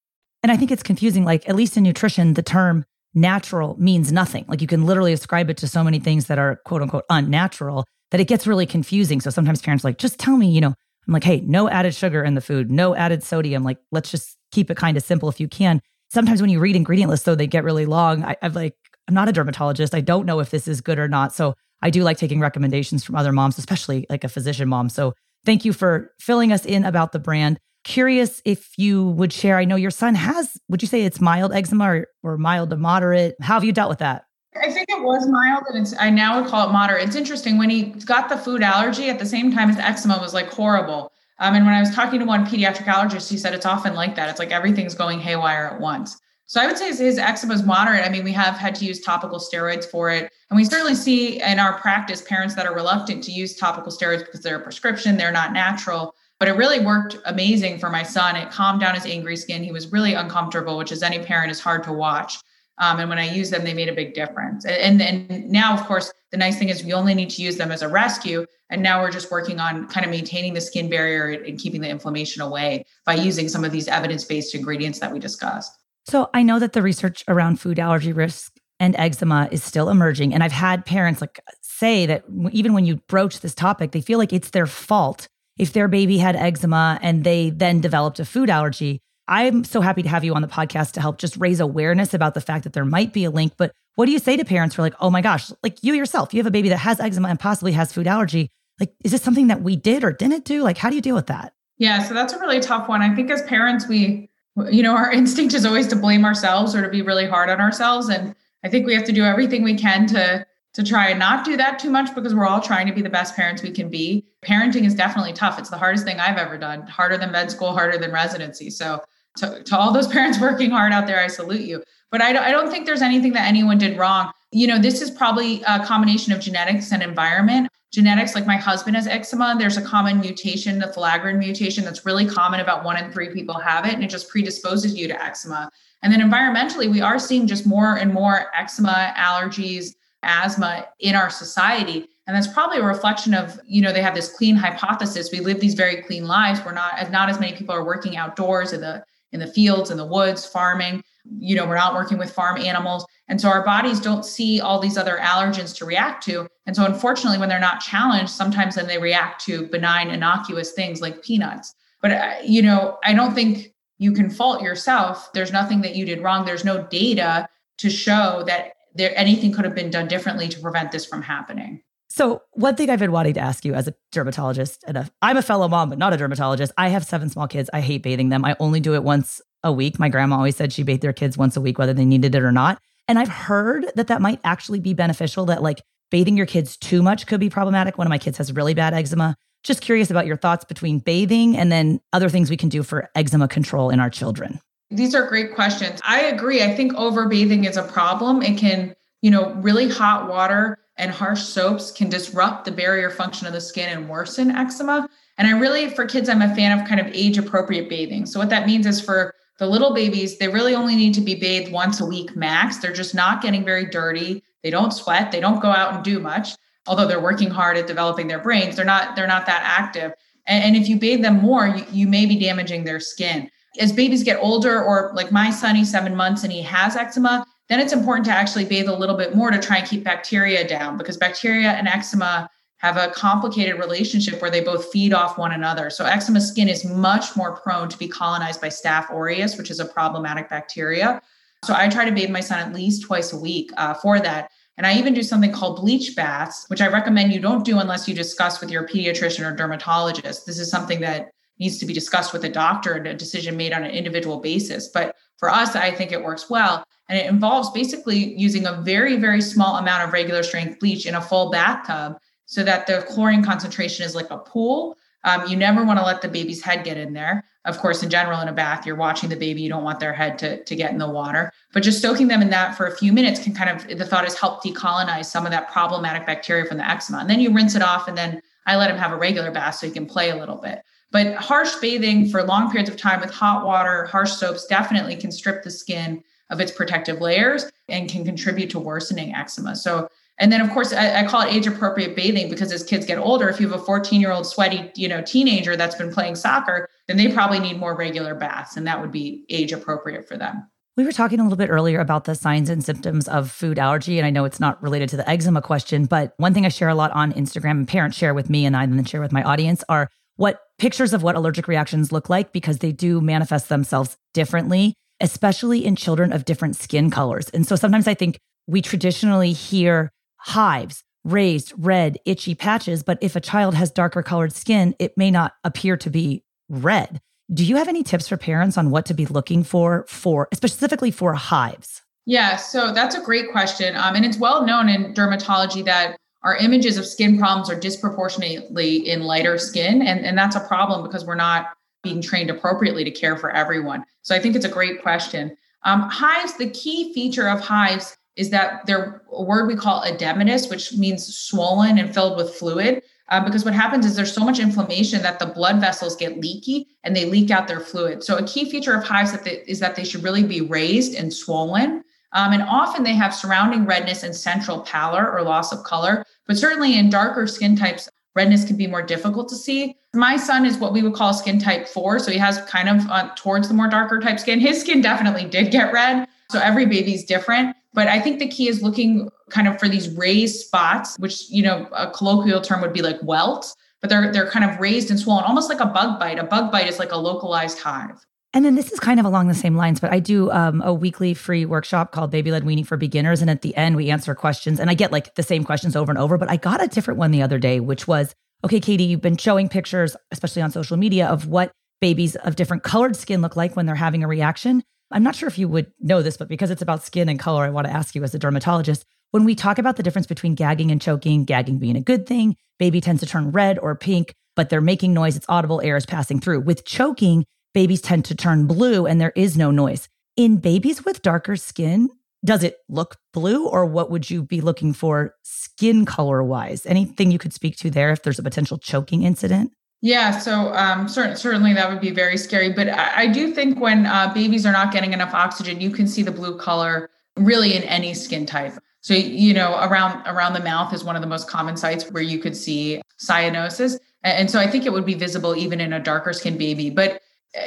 And 0.43 0.51
I 0.51 0.57
think 0.57 0.71
it's 0.71 0.83
confusing. 0.83 1.23
Like, 1.23 1.47
at 1.47 1.55
least 1.55 1.77
in 1.77 1.83
nutrition, 1.83 2.33
the 2.33 2.41
term 2.43 2.85
natural 3.13 3.75
means 3.79 4.11
nothing. 4.11 4.45
Like, 4.47 4.61
you 4.61 4.67
can 4.67 4.85
literally 4.85 5.13
ascribe 5.13 5.49
it 5.49 5.57
to 5.57 5.67
so 5.67 5.83
many 5.83 5.99
things 5.99 6.27
that 6.27 6.39
are 6.39 6.57
quote 6.65 6.81
unquote 6.81 7.05
unnatural 7.09 7.85
that 8.11 8.19
it 8.19 8.27
gets 8.27 8.47
really 8.47 8.65
confusing. 8.65 9.21
So 9.21 9.29
sometimes 9.29 9.61
parents 9.61 9.83
like, 9.83 9.97
just 9.97 10.19
tell 10.19 10.37
me, 10.37 10.49
you 10.49 10.61
know, 10.61 10.73
I'm 11.07 11.13
like, 11.13 11.23
hey, 11.23 11.41
no 11.41 11.69
added 11.69 11.95
sugar 11.95 12.23
in 12.23 12.35
the 12.35 12.41
food, 12.41 12.71
no 12.71 12.95
added 12.95 13.23
sodium. 13.23 13.63
Like, 13.63 13.77
let's 13.91 14.11
just 14.11 14.37
keep 14.51 14.69
it 14.69 14.77
kind 14.77 14.97
of 14.97 15.03
simple 15.03 15.29
if 15.29 15.39
you 15.39 15.47
can. 15.47 15.81
Sometimes 16.09 16.41
when 16.41 16.49
you 16.49 16.59
read 16.59 16.75
ingredient 16.75 17.09
lists, 17.09 17.25
though, 17.25 17.35
they 17.35 17.47
get 17.47 17.63
really 17.63 17.85
long. 17.85 18.23
I, 18.23 18.35
I'm 18.41 18.53
like, 18.53 18.75
I'm 19.07 19.13
not 19.13 19.29
a 19.29 19.31
dermatologist. 19.31 19.95
I 19.95 20.01
don't 20.01 20.25
know 20.25 20.39
if 20.39 20.49
this 20.49 20.67
is 20.67 20.81
good 20.81 20.99
or 20.99 21.07
not. 21.07 21.33
So 21.33 21.55
I 21.81 21.89
do 21.89 22.03
like 22.03 22.17
taking 22.17 22.39
recommendations 22.39 23.03
from 23.03 23.15
other 23.15 23.31
moms, 23.31 23.57
especially 23.57 24.05
like 24.09 24.23
a 24.23 24.29
physician 24.29 24.69
mom. 24.69 24.89
So 24.89 25.13
thank 25.45 25.65
you 25.65 25.73
for 25.73 26.11
filling 26.19 26.51
us 26.51 26.65
in 26.65 26.83
about 26.85 27.11
the 27.11 27.19
brand. 27.19 27.57
Curious 27.83 28.41
if 28.45 28.77
you 28.77 29.07
would 29.07 29.33
share. 29.33 29.57
I 29.57 29.65
know 29.65 29.75
your 29.75 29.91
son 29.91 30.15
has, 30.15 30.55
would 30.69 30.81
you 30.81 30.87
say 30.87 31.03
it's 31.03 31.19
mild 31.19 31.51
eczema 31.51 31.85
or, 31.85 32.07
or 32.21 32.37
mild 32.37 32.69
to 32.69 32.77
moderate? 32.77 33.35
How 33.41 33.55
have 33.55 33.63
you 33.63 33.71
dealt 33.71 33.89
with 33.89 33.99
that? 33.99 34.25
I 34.55 34.69
think 34.69 34.89
it 34.89 35.01
was 35.01 35.27
mild, 35.29 35.63
and 35.69 35.81
it's 35.81 35.95
I 35.97 36.09
now 36.09 36.39
would 36.39 36.49
call 36.49 36.67
it 36.67 36.73
moderate. 36.73 37.07
It's 37.07 37.15
interesting 37.15 37.57
when 37.57 37.69
he 37.69 37.83
got 38.05 38.27
the 38.27 38.37
food 38.37 38.61
allergy 38.61 39.09
at 39.09 39.17
the 39.17 39.25
same 39.25 39.51
time 39.51 39.73
the 39.73 39.85
eczema 39.85 40.19
was 40.19 40.33
like 40.33 40.51
horrible. 40.51 41.11
Um, 41.39 41.55
and 41.55 41.65
when 41.65 41.73
I 41.73 41.79
was 41.79 41.95
talking 41.95 42.19
to 42.19 42.25
one 42.25 42.45
pediatric 42.45 42.85
allergist, 42.85 43.29
he 43.29 43.37
said 43.37 43.53
it's 43.53 43.65
often 43.65 43.95
like 43.95 44.15
that. 44.15 44.29
It's 44.29 44.39
like 44.39 44.51
everything's 44.51 44.93
going 44.93 45.19
haywire 45.19 45.65
at 45.73 45.79
once. 45.79 46.19
So 46.45 46.61
I 46.61 46.67
would 46.67 46.77
say 46.77 46.87
his, 46.87 46.99
his 46.99 47.17
eczema 47.17 47.53
is 47.53 47.63
moderate. 47.63 48.05
I 48.05 48.09
mean, 48.09 48.25
we 48.25 48.33
have 48.33 48.57
had 48.57 48.75
to 48.75 48.85
use 48.85 48.99
topical 48.99 49.39
steroids 49.39 49.85
for 49.85 50.11
it, 50.11 50.29
and 50.49 50.57
we 50.57 50.65
certainly 50.65 50.95
see 50.95 51.41
in 51.41 51.57
our 51.57 51.79
practice 51.79 52.21
parents 52.21 52.53
that 52.55 52.65
are 52.65 52.75
reluctant 52.75 53.23
to 53.23 53.31
use 53.31 53.55
topical 53.55 53.91
steroids 53.91 54.19
because 54.19 54.41
they're 54.41 54.57
a 54.57 54.61
prescription, 54.61 55.15
they're 55.15 55.31
not 55.31 55.53
natural. 55.53 56.13
But 56.41 56.47
it 56.47 56.53
really 56.53 56.79
worked 56.79 57.19
amazing 57.25 57.77
for 57.77 57.91
my 57.91 58.01
son. 58.01 58.35
It 58.35 58.49
calmed 58.49 58.81
down 58.81 58.95
his 58.95 59.05
angry 59.05 59.35
skin. 59.35 59.63
He 59.63 59.71
was 59.71 59.91
really 59.91 60.15
uncomfortable, 60.15 60.75
which 60.75 60.91
as 60.91 61.03
any 61.03 61.19
parent 61.19 61.51
is 61.51 61.59
hard 61.59 61.83
to 61.83 61.93
watch. 61.93 62.39
Um, 62.79 62.99
and 62.99 63.07
when 63.09 63.19
I 63.19 63.31
use 63.31 63.51
them, 63.51 63.63
they 63.63 63.75
made 63.75 63.89
a 63.89 63.93
big 63.93 64.15
difference. 64.15 64.65
And, 64.65 64.99
and, 65.03 65.47
now, 65.51 65.75
of 65.75 65.85
course, 65.85 66.11
the 66.31 66.37
nice 66.37 66.57
thing 66.57 66.69
is 66.69 66.83
we 66.83 66.93
only 66.93 67.13
need 67.13 67.29
to 67.29 67.43
use 67.43 67.57
them 67.57 67.71
as 67.71 67.83
a 67.83 67.87
rescue. 67.87 68.47
And 68.71 68.81
now 68.81 69.03
we're 69.03 69.11
just 69.11 69.29
working 69.29 69.59
on 69.59 69.87
kind 69.89 70.03
of 70.03 70.09
maintaining 70.09 70.55
the 70.55 70.61
skin 70.61 70.89
barrier 70.89 71.43
and 71.43 71.59
keeping 71.59 71.79
the 71.79 71.89
inflammation 71.89 72.41
away 72.41 72.85
by 73.05 73.13
using 73.13 73.47
some 73.47 73.63
of 73.63 73.71
these 73.71 73.87
evidence 73.87 74.23
based 74.23 74.55
ingredients 74.55 74.97
that 74.97 75.13
we 75.13 75.19
discussed. 75.19 75.77
So 76.07 76.31
I 76.33 76.41
know 76.41 76.57
that 76.57 76.73
the 76.73 76.81
research 76.81 77.23
around 77.27 77.59
food 77.59 77.77
allergy 77.77 78.13
risk 78.13 78.57
and 78.79 78.95
eczema 78.97 79.47
is 79.51 79.63
still 79.63 79.89
emerging. 79.89 80.33
And 80.33 80.43
I've 80.43 80.51
had 80.51 80.87
parents 80.87 81.21
like 81.21 81.39
say 81.61 82.07
that 82.07 82.23
even 82.51 82.73
when 82.73 82.87
you 82.87 82.95
broach 83.07 83.41
this 83.41 83.53
topic, 83.53 83.91
they 83.91 84.01
feel 84.01 84.17
like 84.17 84.33
it's 84.33 84.49
their 84.49 84.65
fault 84.65 85.27
if 85.57 85.73
their 85.73 85.87
baby 85.87 86.17
had 86.17 86.35
eczema 86.35 86.99
and 87.01 87.23
they 87.23 87.49
then 87.49 87.81
developed 87.81 88.19
a 88.19 88.25
food 88.25 88.49
allergy. 88.49 89.01
I'm 89.27 89.63
so 89.63 89.81
happy 89.81 90.03
to 90.03 90.09
have 90.09 90.23
you 90.23 90.33
on 90.33 90.41
the 90.41 90.47
podcast 90.47 90.93
to 90.93 91.01
help 91.01 91.17
just 91.17 91.37
raise 91.37 91.59
awareness 91.59 92.13
about 92.13 92.33
the 92.33 92.41
fact 92.41 92.63
that 92.63 92.73
there 92.73 92.85
might 92.85 93.13
be 93.13 93.23
a 93.23 93.31
link. 93.31 93.53
But 93.57 93.71
what 93.95 94.05
do 94.05 94.11
you 94.11 94.19
say 94.19 94.35
to 94.35 94.43
parents 94.43 94.75
who 94.75 94.81
are 94.81 94.85
like, 94.85 94.95
oh 94.99 95.09
my 95.09 95.21
gosh, 95.21 95.51
like 95.63 95.77
you 95.81 95.93
yourself, 95.93 96.33
you 96.33 96.39
have 96.39 96.47
a 96.47 96.51
baby 96.51 96.69
that 96.69 96.77
has 96.77 96.99
eczema 96.99 97.29
and 97.29 97.39
possibly 97.39 97.71
has 97.73 97.93
food 97.93 98.07
allergy. 98.07 98.49
Like, 98.79 98.93
is 99.03 99.11
this 99.11 99.21
something 99.21 99.47
that 99.47 99.61
we 99.61 99.75
did 99.75 100.03
or 100.03 100.11
didn't 100.11 100.45
do? 100.45 100.63
Like, 100.63 100.77
how 100.77 100.89
do 100.89 100.95
you 100.95 101.01
deal 101.01 101.15
with 101.15 101.27
that? 101.27 101.53
Yeah, 101.77 102.03
so 102.03 102.13
that's 102.13 102.33
a 102.33 102.39
really 102.39 102.59
tough 102.59 102.87
one. 102.87 103.01
I 103.01 103.13
think 103.13 103.29
as 103.31 103.41
parents, 103.43 103.87
we, 103.87 104.29
you 104.69 104.83
know, 104.83 104.95
our 104.95 105.11
instinct 105.13 105.53
is 105.53 105.65
always 105.65 105.87
to 105.87 105.95
blame 105.95 106.25
ourselves 106.25 106.75
or 106.75 106.81
to 106.81 106.89
be 106.89 107.01
really 107.01 107.27
hard 107.27 107.49
on 107.49 107.61
ourselves. 107.61 108.09
And 108.09 108.35
I 108.63 108.69
think 108.69 108.85
we 108.85 108.93
have 108.93 109.03
to 109.05 109.11
do 109.11 109.23
everything 109.23 109.63
we 109.63 109.75
can 109.75 110.07
to 110.07 110.45
to 110.73 110.83
try 110.83 111.09
and 111.09 111.19
not 111.19 111.43
do 111.43 111.57
that 111.57 111.79
too 111.79 111.89
much 111.89 112.13
because 112.15 112.33
we're 112.33 112.47
all 112.47 112.61
trying 112.61 112.87
to 112.87 112.93
be 112.93 113.01
the 113.01 113.09
best 113.09 113.35
parents 113.35 113.61
we 113.61 113.71
can 113.71 113.89
be. 113.89 114.25
Parenting 114.45 114.85
is 114.85 114.95
definitely 114.95 115.33
tough. 115.33 115.59
It's 115.59 115.69
the 115.69 115.77
hardest 115.77 116.05
thing 116.05 116.19
I've 116.19 116.37
ever 116.37 116.57
done, 116.57 116.87
harder 116.87 117.17
than 117.17 117.31
med 117.31 117.51
school, 117.51 117.73
harder 117.73 117.97
than 117.97 118.11
residency. 118.11 118.69
So 118.69 119.03
to, 119.37 119.61
to 119.63 119.77
all 119.77 119.91
those 119.91 120.07
parents 120.11 120.39
working 120.39 120.71
hard 120.71 120.93
out 120.93 121.07
there, 121.07 121.19
I 121.19 121.27
salute 121.27 121.61
you. 121.61 121.83
But 122.09 122.21
I 122.21 122.33
don't, 122.33 122.43
I 122.43 122.51
don't 122.51 122.69
think 122.69 122.85
there's 122.85 123.01
anything 123.01 123.33
that 123.33 123.47
anyone 123.47 123.77
did 123.77 123.97
wrong. 123.97 124.31
You 124.51 124.67
know, 124.67 124.77
this 124.77 125.01
is 125.01 125.11
probably 125.11 125.61
a 125.67 125.83
combination 125.85 126.33
of 126.33 126.39
genetics 126.39 126.91
and 126.91 127.03
environment. 127.03 127.69
Genetics, 127.91 128.35
like 128.35 128.47
my 128.47 128.55
husband 128.55 128.95
has 128.95 129.05
eczema, 129.05 129.55
there's 129.59 129.75
a 129.75 129.81
common 129.81 130.21
mutation, 130.21 130.79
the 130.79 130.87
filaggrin 130.87 131.37
mutation, 131.37 131.83
that's 131.83 132.05
really 132.05 132.25
common. 132.25 132.61
About 132.61 132.85
one 132.85 132.97
in 132.97 133.11
three 133.11 133.33
people 133.33 133.55
have 133.55 133.85
it, 133.85 133.93
and 133.93 134.01
it 134.03 134.09
just 134.09 134.29
predisposes 134.29 134.95
you 134.95 135.09
to 135.09 135.23
eczema. 135.23 135.69
And 136.01 136.11
then 136.11 136.21
environmentally, 136.21 136.89
we 136.89 137.01
are 137.01 137.19
seeing 137.19 137.47
just 137.47 137.67
more 137.67 137.97
and 137.97 138.13
more 138.13 138.49
eczema, 138.55 139.13
allergies, 139.17 139.93
asthma 140.23 140.87
in 140.99 141.15
our 141.15 141.29
society. 141.29 142.07
And 142.27 142.35
that's 142.35 142.51
probably 142.51 142.77
a 142.77 142.83
reflection 142.83 143.33
of 143.33 143.59
you 143.65 143.81
know 143.81 143.91
they 143.91 144.01
have 144.01 144.15
this 144.15 144.31
clean 144.31 144.55
hypothesis. 144.55 145.31
We 145.31 145.39
live 145.39 145.59
these 145.59 145.73
very 145.73 146.01
clean 146.03 146.27
lives. 146.27 146.61
We're 146.63 146.73
not 146.73 146.97
as 146.97 147.09
not 147.09 147.29
as 147.29 147.39
many 147.39 147.55
people 147.55 147.75
are 147.75 147.83
working 147.83 148.15
outdoors 148.17 148.73
in 148.73 148.81
the 148.81 149.03
in 149.31 149.39
the 149.39 149.47
fields 149.47 149.91
in 149.91 149.97
the 149.97 150.05
woods 150.05 150.45
farming. 150.45 151.03
You 151.39 151.55
know 151.55 151.65
we're 151.65 151.75
not 151.75 151.93
working 151.93 152.17
with 152.17 152.31
farm 152.31 152.57
animals. 152.57 153.05
And 153.27 153.39
so 153.39 153.49
our 153.49 153.63
bodies 153.63 153.99
don't 153.99 154.25
see 154.25 154.61
all 154.61 154.79
these 154.79 154.97
other 154.97 155.17
allergens 155.21 155.75
to 155.77 155.85
react 155.85 156.23
to. 156.25 156.47
And 156.65 156.75
so 156.75 156.85
unfortunately 156.85 157.39
when 157.39 157.49
they're 157.49 157.59
not 157.59 157.81
challenged 157.81 158.31
sometimes 158.31 158.75
then 158.75 158.87
they 158.87 158.97
react 158.97 159.43
to 159.45 159.67
benign 159.67 160.09
innocuous 160.09 160.71
things 160.71 161.01
like 161.01 161.23
peanuts. 161.23 161.73
But 162.01 162.11
uh, 162.11 162.33
you 162.43 162.61
know 162.61 162.97
i 163.03 163.13
don't 163.13 163.33
think 163.33 163.71
you 164.01 164.11
can 164.11 164.31
fault 164.31 164.63
yourself. 164.63 165.31
There's 165.31 165.51
nothing 165.51 165.81
that 165.81 165.95
you 165.95 166.07
did 166.07 166.23
wrong. 166.23 166.43
There's 166.43 166.65
no 166.65 166.87
data 166.87 167.47
to 167.77 167.89
show 167.91 168.43
that 168.47 168.73
there 168.93 169.17
anything 169.17 169.51
could 169.51 169.65
have 169.65 169.75
been 169.75 169.89
done 169.89 170.07
differently 170.07 170.47
to 170.49 170.59
prevent 170.59 170.91
this 170.91 171.05
from 171.05 171.21
happening. 171.21 171.81
So, 172.09 172.41
one 172.51 172.75
thing 172.75 172.89
I've 172.89 172.99
been 172.99 173.13
wanting 173.13 173.35
to 173.35 173.39
ask 173.39 173.63
you 173.63 173.73
as 173.73 173.87
a 173.87 173.93
dermatologist, 174.11 174.83
and 174.85 175.09
I'm 175.21 175.37
a 175.37 175.41
fellow 175.41 175.69
mom, 175.69 175.89
but 175.89 175.97
not 175.97 176.11
a 176.11 176.17
dermatologist. 176.17 176.73
I 176.77 176.89
have 176.89 177.05
seven 177.05 177.29
small 177.29 177.47
kids. 177.47 177.69
I 177.71 177.79
hate 177.79 178.03
bathing 178.03 178.27
them. 178.27 178.43
I 178.43 178.57
only 178.59 178.81
do 178.81 178.95
it 178.95 179.03
once 179.03 179.41
a 179.63 179.71
week. 179.71 179.97
My 179.97 180.09
grandma 180.09 180.35
always 180.35 180.57
said 180.57 180.73
she 180.73 180.83
bathed 180.83 181.03
their 181.03 181.13
kids 181.13 181.37
once 181.37 181.55
a 181.55 181.61
week, 181.61 181.77
whether 181.79 181.93
they 181.93 182.03
needed 182.03 182.35
it 182.35 182.43
or 182.43 182.51
not. 182.51 182.81
And 183.07 183.17
I've 183.17 183.29
heard 183.29 183.85
that 183.95 184.07
that 184.07 184.21
might 184.21 184.41
actually 184.43 184.81
be 184.81 184.93
beneficial, 184.93 185.45
that 185.45 185.63
like 185.63 185.81
bathing 186.09 186.35
your 186.35 186.45
kids 186.45 186.75
too 186.75 187.01
much 187.01 187.27
could 187.27 187.39
be 187.39 187.49
problematic. 187.49 187.97
One 187.97 188.07
of 188.07 188.09
my 188.09 188.17
kids 188.17 188.37
has 188.39 188.51
really 188.51 188.73
bad 188.73 188.93
eczema. 188.93 189.37
Just 189.63 189.81
curious 189.81 190.11
about 190.11 190.25
your 190.25 190.37
thoughts 190.37 190.65
between 190.65 190.99
bathing 190.99 191.55
and 191.55 191.71
then 191.71 192.01
other 192.11 192.27
things 192.27 192.49
we 192.49 192.57
can 192.57 192.69
do 192.69 192.83
for 192.83 193.09
eczema 193.15 193.47
control 193.47 193.89
in 193.89 193.99
our 193.99 194.09
children. 194.09 194.59
These 194.91 195.15
are 195.15 195.25
great 195.25 195.55
questions. 195.55 196.01
I 196.03 196.23
agree. 196.23 196.61
I 196.61 196.75
think 196.75 196.91
overbathing 196.93 197.67
is 197.67 197.77
a 197.77 197.83
problem. 197.83 198.41
It 198.41 198.57
can, 198.57 198.93
you 199.21 199.31
know, 199.31 199.53
really 199.55 199.87
hot 199.87 200.27
water 200.27 200.79
and 200.97 201.11
harsh 201.11 201.41
soaps 201.41 201.91
can 201.91 202.09
disrupt 202.09 202.65
the 202.65 202.71
barrier 202.71 203.09
function 203.09 203.47
of 203.47 203.53
the 203.53 203.61
skin 203.61 203.89
and 203.89 204.09
worsen 204.09 204.51
eczema. 204.51 205.07
And 205.37 205.47
I 205.47 205.57
really, 205.57 205.89
for 205.89 206.05
kids, 206.05 206.27
I'm 206.27 206.41
a 206.41 206.53
fan 206.55 206.77
of 206.77 206.87
kind 206.87 206.99
of 206.99 207.07
age 207.13 207.37
appropriate 207.37 207.89
bathing. 207.89 208.25
So, 208.25 208.37
what 208.37 208.49
that 208.49 208.67
means 208.67 208.85
is 208.85 208.99
for 208.99 209.33
the 209.59 209.65
little 209.65 209.93
babies, 209.93 210.37
they 210.37 210.49
really 210.49 210.75
only 210.75 210.95
need 210.95 211.13
to 211.13 211.21
be 211.21 211.35
bathed 211.35 211.71
once 211.71 212.01
a 212.01 212.05
week 212.05 212.35
max. 212.35 212.77
They're 212.77 212.91
just 212.91 213.15
not 213.15 213.41
getting 213.41 213.63
very 213.63 213.85
dirty. 213.85 214.43
They 214.61 214.69
don't 214.69 214.91
sweat. 214.91 215.31
They 215.31 215.39
don't 215.39 215.61
go 215.61 215.69
out 215.69 215.95
and 215.95 216.03
do 216.03 216.19
much. 216.19 216.49
Although 216.85 217.07
they're 217.07 217.21
working 217.21 217.49
hard 217.49 217.77
at 217.77 217.87
developing 217.87 218.27
their 218.27 218.39
brains, 218.39 218.75
they're 218.75 218.85
not 218.85 219.15
they're 219.15 219.25
not 219.25 219.45
that 219.45 219.61
active. 219.63 220.11
And, 220.47 220.63
and 220.63 220.75
if 220.75 220.89
you 220.89 220.99
bathe 220.99 221.21
them 221.21 221.37
more, 221.37 221.67
you, 221.67 221.85
you 221.91 222.07
may 222.07 222.25
be 222.25 222.37
damaging 222.37 222.83
their 222.83 222.99
skin 222.99 223.49
as 223.79 223.91
babies 223.91 224.23
get 224.23 224.37
older, 224.41 224.83
or 224.83 225.11
like 225.15 225.31
my 225.31 225.49
son, 225.49 225.75
he's 225.75 225.91
seven 225.91 226.15
months 226.15 226.43
and 226.43 226.51
he 226.51 226.61
has 226.61 226.95
eczema, 226.95 227.45
then 227.69 227.79
it's 227.79 227.93
important 227.93 228.25
to 228.25 228.31
actually 228.31 228.65
bathe 228.65 228.89
a 228.89 228.95
little 228.95 229.15
bit 229.15 229.35
more 229.35 229.49
to 229.49 229.59
try 229.59 229.77
and 229.77 229.87
keep 229.87 230.03
bacteria 230.03 230.67
down 230.67 230.97
because 230.97 231.17
bacteria 231.17 231.69
and 231.69 231.87
eczema 231.87 232.49
have 232.77 232.97
a 232.97 233.09
complicated 233.11 233.79
relationship 233.79 234.41
where 234.41 234.49
they 234.49 234.61
both 234.61 234.91
feed 234.91 235.13
off 235.13 235.37
one 235.37 235.51
another. 235.51 235.89
So 235.89 236.03
eczema 236.03 236.41
skin 236.41 236.67
is 236.67 236.83
much 236.83 237.37
more 237.37 237.55
prone 237.55 237.87
to 237.89 237.97
be 237.97 238.07
colonized 238.07 238.59
by 238.59 238.69
Staph 238.69 239.11
aureus, 239.11 239.55
which 239.57 239.69
is 239.69 239.79
a 239.79 239.85
problematic 239.85 240.49
bacteria. 240.49 241.21
So 241.63 241.75
I 241.77 241.87
try 241.89 242.05
to 242.05 242.11
bathe 242.11 242.31
my 242.31 242.39
son 242.39 242.57
at 242.57 242.73
least 242.73 243.03
twice 243.03 243.33
a 243.33 243.37
week 243.37 243.71
uh, 243.77 243.93
for 243.93 244.19
that. 244.19 244.49
And 244.77 244.87
I 244.87 244.97
even 244.97 245.13
do 245.13 245.21
something 245.21 245.51
called 245.51 245.79
bleach 245.79 246.15
baths, 246.15 246.65
which 246.69 246.81
I 246.81 246.87
recommend 246.87 247.31
you 247.31 247.39
don't 247.39 247.63
do 247.63 247.77
unless 247.77 248.07
you 248.07 248.15
discuss 248.15 248.59
with 248.59 248.71
your 248.71 248.87
pediatrician 248.87 249.45
or 249.45 249.55
dermatologist. 249.55 250.47
This 250.47 250.57
is 250.57 250.71
something 250.71 251.01
that 251.01 251.29
needs 251.61 251.77
to 251.77 251.85
be 251.85 251.93
discussed 251.93 252.33
with 252.33 252.43
a 252.43 252.49
doctor 252.49 252.93
and 252.93 253.07
a 253.07 253.13
decision 253.13 253.55
made 253.55 253.71
on 253.71 253.83
an 253.83 253.91
individual 253.91 254.39
basis. 254.39 254.89
But 254.89 255.15
for 255.37 255.49
us, 255.49 255.75
I 255.75 255.91
think 255.91 256.11
it 256.11 256.21
works 256.21 256.49
well. 256.49 256.83
And 257.07 257.17
it 257.17 257.27
involves 257.27 257.69
basically 257.69 258.33
using 258.37 258.65
a 258.65 258.81
very, 258.81 259.15
very 259.15 259.41
small 259.41 259.77
amount 259.77 260.03
of 260.03 260.11
regular 260.11 260.43
strength 260.43 260.79
bleach 260.79 261.05
in 261.05 261.15
a 261.15 261.21
full 261.21 261.51
bathtub 261.51 262.17
so 262.47 262.63
that 262.63 262.87
the 262.87 263.05
chlorine 263.07 263.43
concentration 263.43 264.05
is 264.05 264.15
like 264.15 264.29
a 264.31 264.39
pool. 264.39 264.97
Um, 265.23 265.47
you 265.47 265.55
never 265.55 265.85
want 265.85 265.99
to 265.99 266.05
let 266.05 266.21
the 266.21 266.27
baby's 266.27 266.63
head 266.63 266.83
get 266.83 266.97
in 266.97 267.13
there. 267.13 267.45
Of 267.65 267.77
course, 267.77 268.01
in 268.01 268.09
general, 268.09 268.41
in 268.41 268.47
a 268.47 268.53
bath, 268.53 268.87
you're 268.87 268.95
watching 268.95 269.29
the 269.29 269.35
baby. 269.35 269.61
You 269.61 269.69
don't 269.69 269.83
want 269.83 269.99
their 269.99 270.13
head 270.13 270.39
to, 270.39 270.63
to 270.63 270.75
get 270.75 270.91
in 270.91 270.97
the 270.97 271.09
water. 271.09 271.51
But 271.73 271.83
just 271.83 272.01
soaking 272.01 272.27
them 272.27 272.41
in 272.41 272.49
that 272.49 272.75
for 272.75 272.87
a 272.87 272.95
few 272.95 273.13
minutes 273.13 273.43
can 273.43 273.53
kind 273.53 273.69
of, 273.69 273.99
the 273.99 274.05
thought 274.05 274.27
is 274.27 274.39
help 274.39 274.63
decolonize 274.63 275.25
some 275.25 275.45
of 275.45 275.51
that 275.51 275.69
problematic 275.71 276.25
bacteria 276.25 276.65
from 276.65 276.77
the 276.77 276.89
eczema. 276.89 277.19
And 277.19 277.29
then 277.29 277.39
you 277.39 277.53
rinse 277.53 277.75
it 277.75 277.83
off, 277.83 278.07
and 278.07 278.17
then 278.17 278.41
I 278.65 278.77
let 278.77 278.89
him 278.89 278.97
have 278.97 279.11
a 279.11 279.15
regular 279.17 279.51
bath 279.51 279.75
so 279.75 279.85
he 279.85 279.93
can 279.93 280.07
play 280.07 280.31
a 280.31 280.35
little 280.35 280.55
bit. 280.57 280.81
But 281.11 281.35
harsh 281.35 281.75
bathing 281.75 282.29
for 282.29 282.43
long 282.43 282.71
periods 282.71 282.89
of 282.89 282.97
time 282.97 283.19
with 283.19 283.31
hot 283.31 283.65
water, 283.65 284.05
harsh 284.05 284.31
soaps 284.31 284.65
definitely 284.65 285.15
can 285.15 285.31
strip 285.31 285.63
the 285.63 285.71
skin 285.71 286.23
of 286.49 286.59
its 286.59 286.71
protective 286.71 287.19
layers 287.19 287.69
and 287.89 288.09
can 288.09 288.23
contribute 288.23 288.69
to 288.71 288.79
worsening 288.79 289.33
eczema. 289.33 289.75
So, 289.75 290.07
and 290.37 290.51
then 290.51 290.61
of 290.61 290.69
course, 290.71 290.93
I, 290.93 291.21
I 291.21 291.27
call 291.27 291.41
it 291.41 291.53
age 291.53 291.67
appropriate 291.67 292.15
bathing 292.15 292.49
because 292.49 292.71
as 292.71 292.83
kids 292.83 293.05
get 293.05 293.17
older, 293.17 293.49
if 293.49 293.59
you 293.59 293.69
have 293.69 293.79
a 293.79 293.83
14 293.83 294.21
year 294.21 294.31
old 294.31 294.47
sweaty, 294.47 294.91
you 294.95 295.07
know, 295.07 295.21
teenager 295.21 295.75
that's 295.75 295.95
been 295.95 296.11
playing 296.11 296.35
soccer, 296.35 296.89
then 297.07 297.17
they 297.17 297.31
probably 297.31 297.59
need 297.59 297.77
more 297.77 297.95
regular 297.95 298.33
baths, 298.33 298.77
and 298.77 298.87
that 298.87 299.01
would 299.01 299.11
be 299.11 299.45
age 299.49 299.73
appropriate 299.73 300.27
for 300.27 300.37
them. 300.37 300.65
We 300.97 301.05
were 301.05 301.11
talking 301.13 301.39
a 301.39 301.43
little 301.43 301.57
bit 301.57 301.69
earlier 301.69 301.99
about 302.01 302.25
the 302.25 302.35
signs 302.35 302.69
and 302.69 302.83
symptoms 302.83 303.27
of 303.27 303.49
food 303.49 303.79
allergy. 303.79 304.17
And 304.17 304.27
I 304.27 304.29
know 304.29 304.43
it's 304.43 304.59
not 304.59 304.81
related 304.83 305.07
to 305.09 305.17
the 305.17 305.29
eczema 305.29 305.61
question, 305.61 306.05
but 306.05 306.33
one 306.35 306.53
thing 306.53 306.65
I 306.65 306.69
share 306.69 306.89
a 306.89 306.95
lot 306.95 307.11
on 307.11 307.31
Instagram 307.31 307.71
and 307.71 307.87
parents 307.87 308.17
share 308.17 308.33
with 308.33 308.49
me 308.49 308.65
and 308.65 308.75
I 308.75 308.85
then 308.85 309.05
share 309.05 309.21
with 309.21 309.31
my 309.31 309.41
audience 309.41 309.85
are 309.87 310.09
what 310.35 310.61
pictures 310.77 311.13
of 311.13 311.23
what 311.23 311.35
allergic 311.35 311.67
reactions 311.67 312.11
look 312.11 312.29
like 312.29 312.51
because 312.51 312.79
they 312.79 312.91
do 312.91 313.21
manifest 313.21 313.69
themselves 313.69 314.17
differently, 314.33 314.93
especially 315.19 315.85
in 315.85 315.95
children 315.95 316.33
of 316.33 316.45
different 316.45 316.75
skin 316.75 317.11
colors. 317.11 317.49
And 317.49 317.67
so 317.67 317.75
sometimes 317.75 318.07
I 318.07 318.13
think 318.13 318.39
we 318.67 318.81
traditionally 318.81 319.53
hear 319.53 320.11
hives, 320.37 321.03
raised, 321.23 321.73
red, 321.77 322.17
itchy 322.25 322.55
patches, 322.55 323.03
but 323.03 323.17
if 323.21 323.35
a 323.35 323.41
child 323.41 323.75
has 323.75 323.91
darker 323.91 324.23
colored 324.23 324.53
skin, 324.53 324.95
it 324.97 325.17
may 325.17 325.29
not 325.29 325.53
appear 325.63 325.97
to 325.97 326.09
be 326.09 326.43
red. 326.69 327.19
Do 327.53 327.65
you 327.65 327.75
have 327.75 327.87
any 327.87 328.01
tips 328.01 328.27
for 328.27 328.37
parents 328.37 328.77
on 328.77 328.91
what 328.91 329.05
to 329.07 329.13
be 329.13 329.25
looking 329.25 329.63
for 329.63 330.05
for 330.07 330.47
specifically 330.53 331.11
for 331.11 331.33
hives? 331.33 332.01
Yeah, 332.25 332.55
so 332.55 332.93
that's 332.93 333.15
a 333.15 333.21
great 333.21 333.51
question. 333.51 333.95
Um, 333.95 334.15
and 334.15 334.25
it's 334.25 334.37
well 334.37 334.65
known 334.65 334.87
in 334.87 335.13
dermatology 335.13 335.83
that 335.85 336.17
our 336.43 336.55
images 336.55 336.97
of 336.97 337.05
skin 337.05 337.37
problems 337.37 337.69
are 337.69 337.79
disproportionately 337.79 339.07
in 339.09 339.21
lighter 339.21 339.57
skin. 339.57 340.01
And, 340.01 340.25
and 340.25 340.37
that's 340.37 340.55
a 340.55 340.61
problem 340.61 341.03
because 341.03 341.25
we're 341.25 341.35
not 341.35 341.73
being 342.03 342.21
trained 342.21 342.49
appropriately 342.49 343.03
to 343.03 343.11
care 343.11 343.37
for 343.37 343.51
everyone. 343.51 344.03
So 344.23 344.35
I 344.35 344.39
think 344.39 344.55
it's 344.55 344.65
a 344.65 344.69
great 344.69 345.01
question. 345.01 345.55
Um, 345.83 346.01
hives, 346.09 346.57
the 346.57 346.69
key 346.69 347.13
feature 347.13 347.47
of 347.47 347.59
hives 347.59 348.17
is 348.35 348.49
that 348.49 348.85
they're 348.85 349.21
a 349.31 349.43
word 349.43 349.67
we 349.67 349.75
call 349.75 350.03
edematous, 350.03 350.69
which 350.69 350.93
means 350.93 351.37
swollen 351.37 351.99
and 351.99 352.13
filled 352.13 352.37
with 352.37 352.55
fluid. 352.55 353.03
uh, 353.31 353.39
because 353.43 353.63
what 353.63 353.73
happens 353.73 354.05
is 354.05 354.15
there's 354.15 354.33
so 354.33 354.43
much 354.43 354.59
inflammation 354.59 355.21
that 355.21 355.39
the 355.39 355.45
blood 355.45 355.79
vessels 355.79 356.17
get 356.17 356.39
leaky 356.39 356.87
and 357.03 357.15
they 357.15 357.25
leak 357.25 357.49
out 357.49 357.67
their 357.67 357.79
fluid. 357.79 358.21
So 358.23 358.37
a 358.37 358.43
key 358.43 358.69
feature 358.69 358.93
of 358.93 359.05
hives 359.05 359.31
that 359.31 359.45
they, 359.45 359.63
is 359.67 359.79
that 359.79 359.95
they 359.95 360.03
should 360.03 360.21
really 360.21 360.43
be 360.43 360.61
raised 360.61 361.15
and 361.15 361.33
swollen. 361.33 362.03
Um, 362.33 362.53
and 362.53 362.63
often 362.63 363.03
they 363.03 363.13
have 363.13 363.35
surrounding 363.35 363.85
redness 363.85 364.23
and 364.23 364.35
central 364.35 364.81
pallor 364.81 365.31
or 365.31 365.41
loss 365.41 365.71
of 365.71 365.83
color. 365.83 366.25
But 366.47 366.57
certainly 366.57 366.97
in 366.97 367.09
darker 367.09 367.45
skin 367.47 367.75
types, 367.75 368.09
redness 368.35 368.65
can 368.65 368.77
be 368.77 368.87
more 368.87 369.01
difficult 369.01 369.49
to 369.49 369.55
see. 369.55 369.95
My 370.13 370.37
son 370.37 370.65
is 370.65 370.77
what 370.77 370.93
we 370.93 371.01
would 371.01 371.13
call 371.13 371.33
skin 371.33 371.59
type 371.59 371.87
four. 371.87 372.19
So 372.19 372.31
he 372.31 372.37
has 372.37 372.61
kind 372.61 372.89
of 372.89 373.09
uh, 373.09 373.29
towards 373.35 373.67
the 373.67 373.73
more 373.73 373.89
darker 373.89 374.19
type 374.19 374.39
skin. 374.39 374.59
His 374.59 374.79
skin 374.79 375.01
definitely 375.01 375.45
did 375.45 375.71
get 375.71 375.91
red. 375.91 376.27
So 376.49 376.59
every 376.59 376.85
baby's 376.85 377.23
different. 377.25 377.75
But 377.93 378.07
I 378.07 378.19
think 378.19 378.39
the 378.39 378.47
key 378.47 378.69
is 378.69 378.81
looking 378.81 379.29
kind 379.49 379.67
of 379.67 379.77
for 379.79 379.89
these 379.89 380.09
raised 380.09 380.61
spots, 380.61 381.17
which, 381.19 381.49
you 381.49 381.61
know, 381.61 381.87
a 381.91 382.09
colloquial 382.09 382.61
term 382.61 382.81
would 382.81 382.93
be 382.93 383.01
like 383.01 383.17
welts, 383.21 383.75
but 383.99 384.09
they're 384.09 384.31
they're 384.31 384.49
kind 384.49 384.63
of 384.63 384.79
raised 384.79 385.09
and 385.11 385.19
swollen, 385.19 385.43
almost 385.43 385.69
like 385.69 385.81
a 385.81 385.85
bug 385.85 386.17
bite. 386.19 386.39
A 386.39 386.43
bug 386.43 386.71
bite 386.71 386.87
is 386.87 386.99
like 386.99 387.11
a 387.11 387.17
localized 387.17 387.79
hive. 387.79 388.25
And 388.53 388.65
then 388.65 388.75
this 388.75 388.91
is 388.91 388.99
kind 388.99 389.19
of 389.19 389.25
along 389.25 389.47
the 389.47 389.53
same 389.53 389.75
lines, 389.75 389.99
but 389.99 390.11
I 390.11 390.19
do 390.19 390.51
um, 390.51 390.81
a 390.81 390.93
weekly 390.93 391.33
free 391.33 391.65
workshop 391.65 392.11
called 392.11 392.31
Baby 392.31 392.51
Led 392.51 392.65
Weaning 392.65 392.83
for 392.83 392.97
Beginners. 392.97 393.41
And 393.41 393.49
at 393.49 393.61
the 393.61 393.75
end, 393.77 393.95
we 393.95 394.09
answer 394.09 394.35
questions. 394.35 394.79
And 394.79 394.89
I 394.89 394.93
get 394.93 395.11
like 395.11 395.35
the 395.35 395.43
same 395.43 395.63
questions 395.63 395.95
over 395.95 396.11
and 396.11 396.19
over, 396.19 396.37
but 396.37 396.49
I 396.49 396.57
got 396.57 396.83
a 396.83 396.87
different 396.87 397.17
one 397.17 397.31
the 397.31 397.41
other 397.41 397.59
day, 397.59 397.79
which 397.79 398.07
was 398.07 398.35
okay, 398.63 398.79
Katie, 398.79 399.05
you've 399.05 399.21
been 399.21 399.37
showing 399.37 399.69
pictures, 399.69 400.15
especially 400.31 400.61
on 400.61 400.69
social 400.69 400.97
media, 400.97 401.27
of 401.27 401.47
what 401.47 401.71
babies 401.99 402.35
of 402.35 402.55
different 402.55 402.83
colored 402.83 403.15
skin 403.15 403.41
look 403.41 403.55
like 403.55 403.75
when 403.75 403.85
they're 403.85 403.95
having 403.95 404.23
a 404.23 404.27
reaction. 404.27 404.83
I'm 405.11 405.23
not 405.23 405.35
sure 405.35 405.47
if 405.47 405.57
you 405.57 405.67
would 405.67 405.91
know 405.99 406.21
this, 406.21 406.37
but 406.37 406.47
because 406.47 406.69
it's 406.69 406.81
about 406.81 407.03
skin 407.03 407.27
and 407.27 407.39
color, 407.39 407.63
I 407.63 407.69
want 407.69 407.87
to 407.87 407.93
ask 407.93 408.13
you 408.13 408.23
as 408.23 408.35
a 408.35 408.39
dermatologist 408.39 409.05
when 409.31 409.45
we 409.45 409.55
talk 409.55 409.79
about 409.79 409.95
the 409.95 410.03
difference 410.03 410.27
between 410.27 410.55
gagging 410.55 410.91
and 410.91 411.01
choking, 411.01 411.45
gagging 411.45 411.79
being 411.79 411.95
a 411.95 412.01
good 412.01 412.27
thing, 412.27 412.55
baby 412.77 413.01
tends 413.01 413.21
to 413.21 413.25
turn 413.25 413.51
red 413.51 413.79
or 413.79 413.95
pink, 413.95 414.33
but 414.55 414.69
they're 414.69 414.81
making 414.81 415.13
noise, 415.13 415.35
it's 415.35 415.45
audible, 415.49 415.81
air 415.81 415.95
is 415.95 416.05
passing 416.05 416.39
through. 416.39 416.59
With 416.59 416.85
choking, 416.85 417.45
babies 417.73 418.01
tend 418.01 418.25
to 418.25 418.35
turn 418.35 418.67
blue 418.67 419.05
and 419.05 419.19
there 419.19 419.33
is 419.35 419.57
no 419.57 419.71
noise. 419.71 420.09
In 420.37 420.57
babies 420.57 421.05
with 421.05 421.21
darker 421.21 421.55
skin, 421.55 422.09
does 422.43 422.63
it 422.63 422.77
look 422.89 423.17
blue 423.33 423.67
or 423.67 423.85
what 423.85 424.09
would 424.09 424.29
you 424.29 424.41
be 424.41 424.61
looking 424.61 424.93
for 424.93 425.35
skin 425.43 426.05
color 426.05 426.43
wise? 426.43 426.85
Anything 426.85 427.31
you 427.31 427.37
could 427.37 427.53
speak 427.53 427.77
to 427.77 427.91
there 427.91 428.11
if 428.11 428.23
there's 428.23 428.39
a 428.39 428.43
potential 428.43 428.77
choking 428.77 429.23
incident? 429.23 429.71
Yeah, 430.01 430.31
so 430.39 430.73
um, 430.73 431.07
cer- 431.07 431.35
certainly 431.35 431.73
that 431.73 431.87
would 431.87 432.01
be 432.01 432.09
very 432.09 432.37
scary. 432.37 432.73
But 432.73 432.89
I, 432.89 433.23
I 433.23 433.27
do 433.27 433.53
think 433.53 433.79
when 433.79 434.07
uh, 434.07 434.33
babies 434.33 434.65
are 434.65 434.71
not 434.71 434.91
getting 434.91 435.13
enough 435.13 435.33
oxygen, 435.33 435.79
you 435.79 435.91
can 435.91 436.07
see 436.07 436.23
the 436.23 436.31
blue 436.31 436.57
color 436.57 437.11
really 437.37 437.75
in 437.75 437.83
any 437.83 438.15
skin 438.15 438.47
type. 438.47 438.73
So 439.01 439.13
you 439.13 439.53
know, 439.53 439.79
around 439.79 440.25
around 440.27 440.53
the 440.53 440.59
mouth 440.59 440.93
is 440.93 441.03
one 441.03 441.15
of 441.15 441.21
the 441.21 441.27
most 441.27 441.47
common 441.47 441.77
sites 441.77 442.09
where 442.11 442.23
you 442.23 442.39
could 442.39 442.55
see 442.55 443.01
cyanosis, 443.19 443.99
and 444.23 444.49
so 444.49 444.59
I 444.59 444.67
think 444.67 444.85
it 444.85 444.91
would 444.91 445.05
be 445.05 445.15
visible 445.15 445.55
even 445.55 445.79
in 445.79 445.93
a 445.93 445.99
darker 445.99 446.33
skin 446.33 446.57
baby. 446.57 446.89
But 446.89 447.21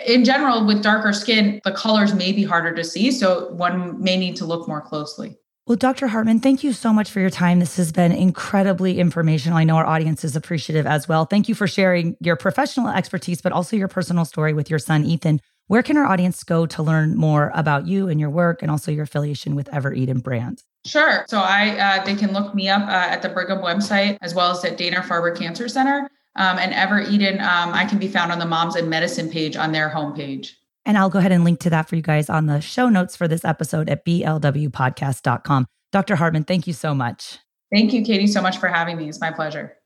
in 0.07 0.25
general, 0.25 0.65
with 0.65 0.83
darker 0.83 1.13
skin, 1.13 1.61
the 1.65 1.73
colors 1.73 2.15
may 2.15 2.33
be 2.33 2.43
harder 2.43 2.75
to 2.75 2.85
see, 2.85 3.11
so 3.11 3.51
one 3.53 4.03
may 4.03 4.17
need 4.17 4.37
to 4.37 4.45
look 4.45 4.67
more 4.67 4.81
closely. 4.81 5.37
Well, 5.67 5.77
Dr. 5.77 6.09
Hartman, 6.09 6.41
thank 6.41 6.63
you 6.63 6.75
so 6.75 6.93
much 6.93 7.11
for 7.11 7.21
your 7.21 7.31
time. 7.31 7.59
This 7.59 7.79
has 7.79 7.91
been 7.91 8.13
incredibly 8.13 8.99
informational. 8.99 9.57
I 9.57 9.65
know 9.65 9.77
our 9.77 9.87
audience 9.87 10.23
is 10.23 10.37
appreciative 10.37 10.87
as 10.87 11.09
well. 11.09 11.25
Thank 11.25 11.49
you 11.49 11.55
for 11.55 11.67
sharing 11.67 12.17
your 12.21 12.37
professional 12.37 12.89
expertise, 12.89 13.41
but 13.41 13.53
also 13.53 13.75
your 13.75 13.89
personal 13.89 14.27
story 14.27 14.53
with 14.53 14.69
your 14.69 14.79
son, 14.79 15.07
Ethan. 15.07 15.41
Where 15.69 15.83
can 15.83 15.97
our 15.97 16.05
audience 16.05 16.45
go 16.45 16.67
to 16.67 16.83
learn 16.83 17.17
more 17.17 17.51
about 17.55 17.87
you 17.87 18.09
and 18.09 18.21
your 18.21 18.29
work 18.29 18.61
and 18.61 18.71
also 18.71 18.93
your 18.93 19.05
affiliation 19.05 19.55
with 19.55 19.71
Evereden 19.71 20.23
brand? 20.23 20.63
Sure. 20.85 21.25
So 21.29 21.39
I 21.39 21.79
uh, 21.79 22.05
they 22.05 22.15
can 22.15 22.33
look 22.35 22.55
me 22.55 22.69
up 22.69 22.83
uh, 22.83 22.93
at 22.93 23.23
the 23.23 23.31
Brigham 23.31 23.61
website 23.61 24.19
as 24.21 24.35
well 24.35 24.51
as 24.51 24.63
at 24.67 24.77
Dana 24.77 25.01
Farber 25.01 25.35
Cancer 25.35 25.67
Center. 25.67 26.11
Um, 26.37 26.59
and 26.59 26.73
Evereden, 26.73 27.41
um, 27.41 27.73
I 27.73 27.85
can 27.85 27.99
be 27.99 28.09
found 28.09 28.33
on 28.33 28.39
the 28.39 28.47
Moms 28.47 28.77
and 28.77 28.91
Medicine 28.91 29.31
page 29.31 29.57
on 29.57 29.73
their 29.73 29.89
homepage. 29.89 30.53
And 30.87 30.99
I'll 30.99 31.11
go 31.11 31.19
ahead 31.19 31.33
and 31.33 31.45
link 31.45 31.61
to 31.61 31.71
that 31.71 31.89
for 31.89 31.97
you 31.97 32.03
guys 32.03 32.29
on 32.29 32.47
the 32.47 32.61
show 32.61 32.89
notes 32.89 33.17
for 33.17 33.27
this 33.27 33.45
episode 33.45 33.89
at 33.89 34.05
blwpodcast.com. 34.05 35.67
Dr. 35.93 36.17
Hartman, 36.17 36.45
thank 36.45 36.67
you 36.67 36.73
so 36.73 36.95
much. 36.95 37.39
Thank 37.73 37.93
you, 37.93 38.05
Katie, 38.05 38.27
so 38.27 38.43
much 38.43 38.59
for 38.59 38.69
having 38.69 38.97
me. 38.97 39.09
It's 39.09 39.21
my 39.21 39.31
pleasure. 39.31 39.77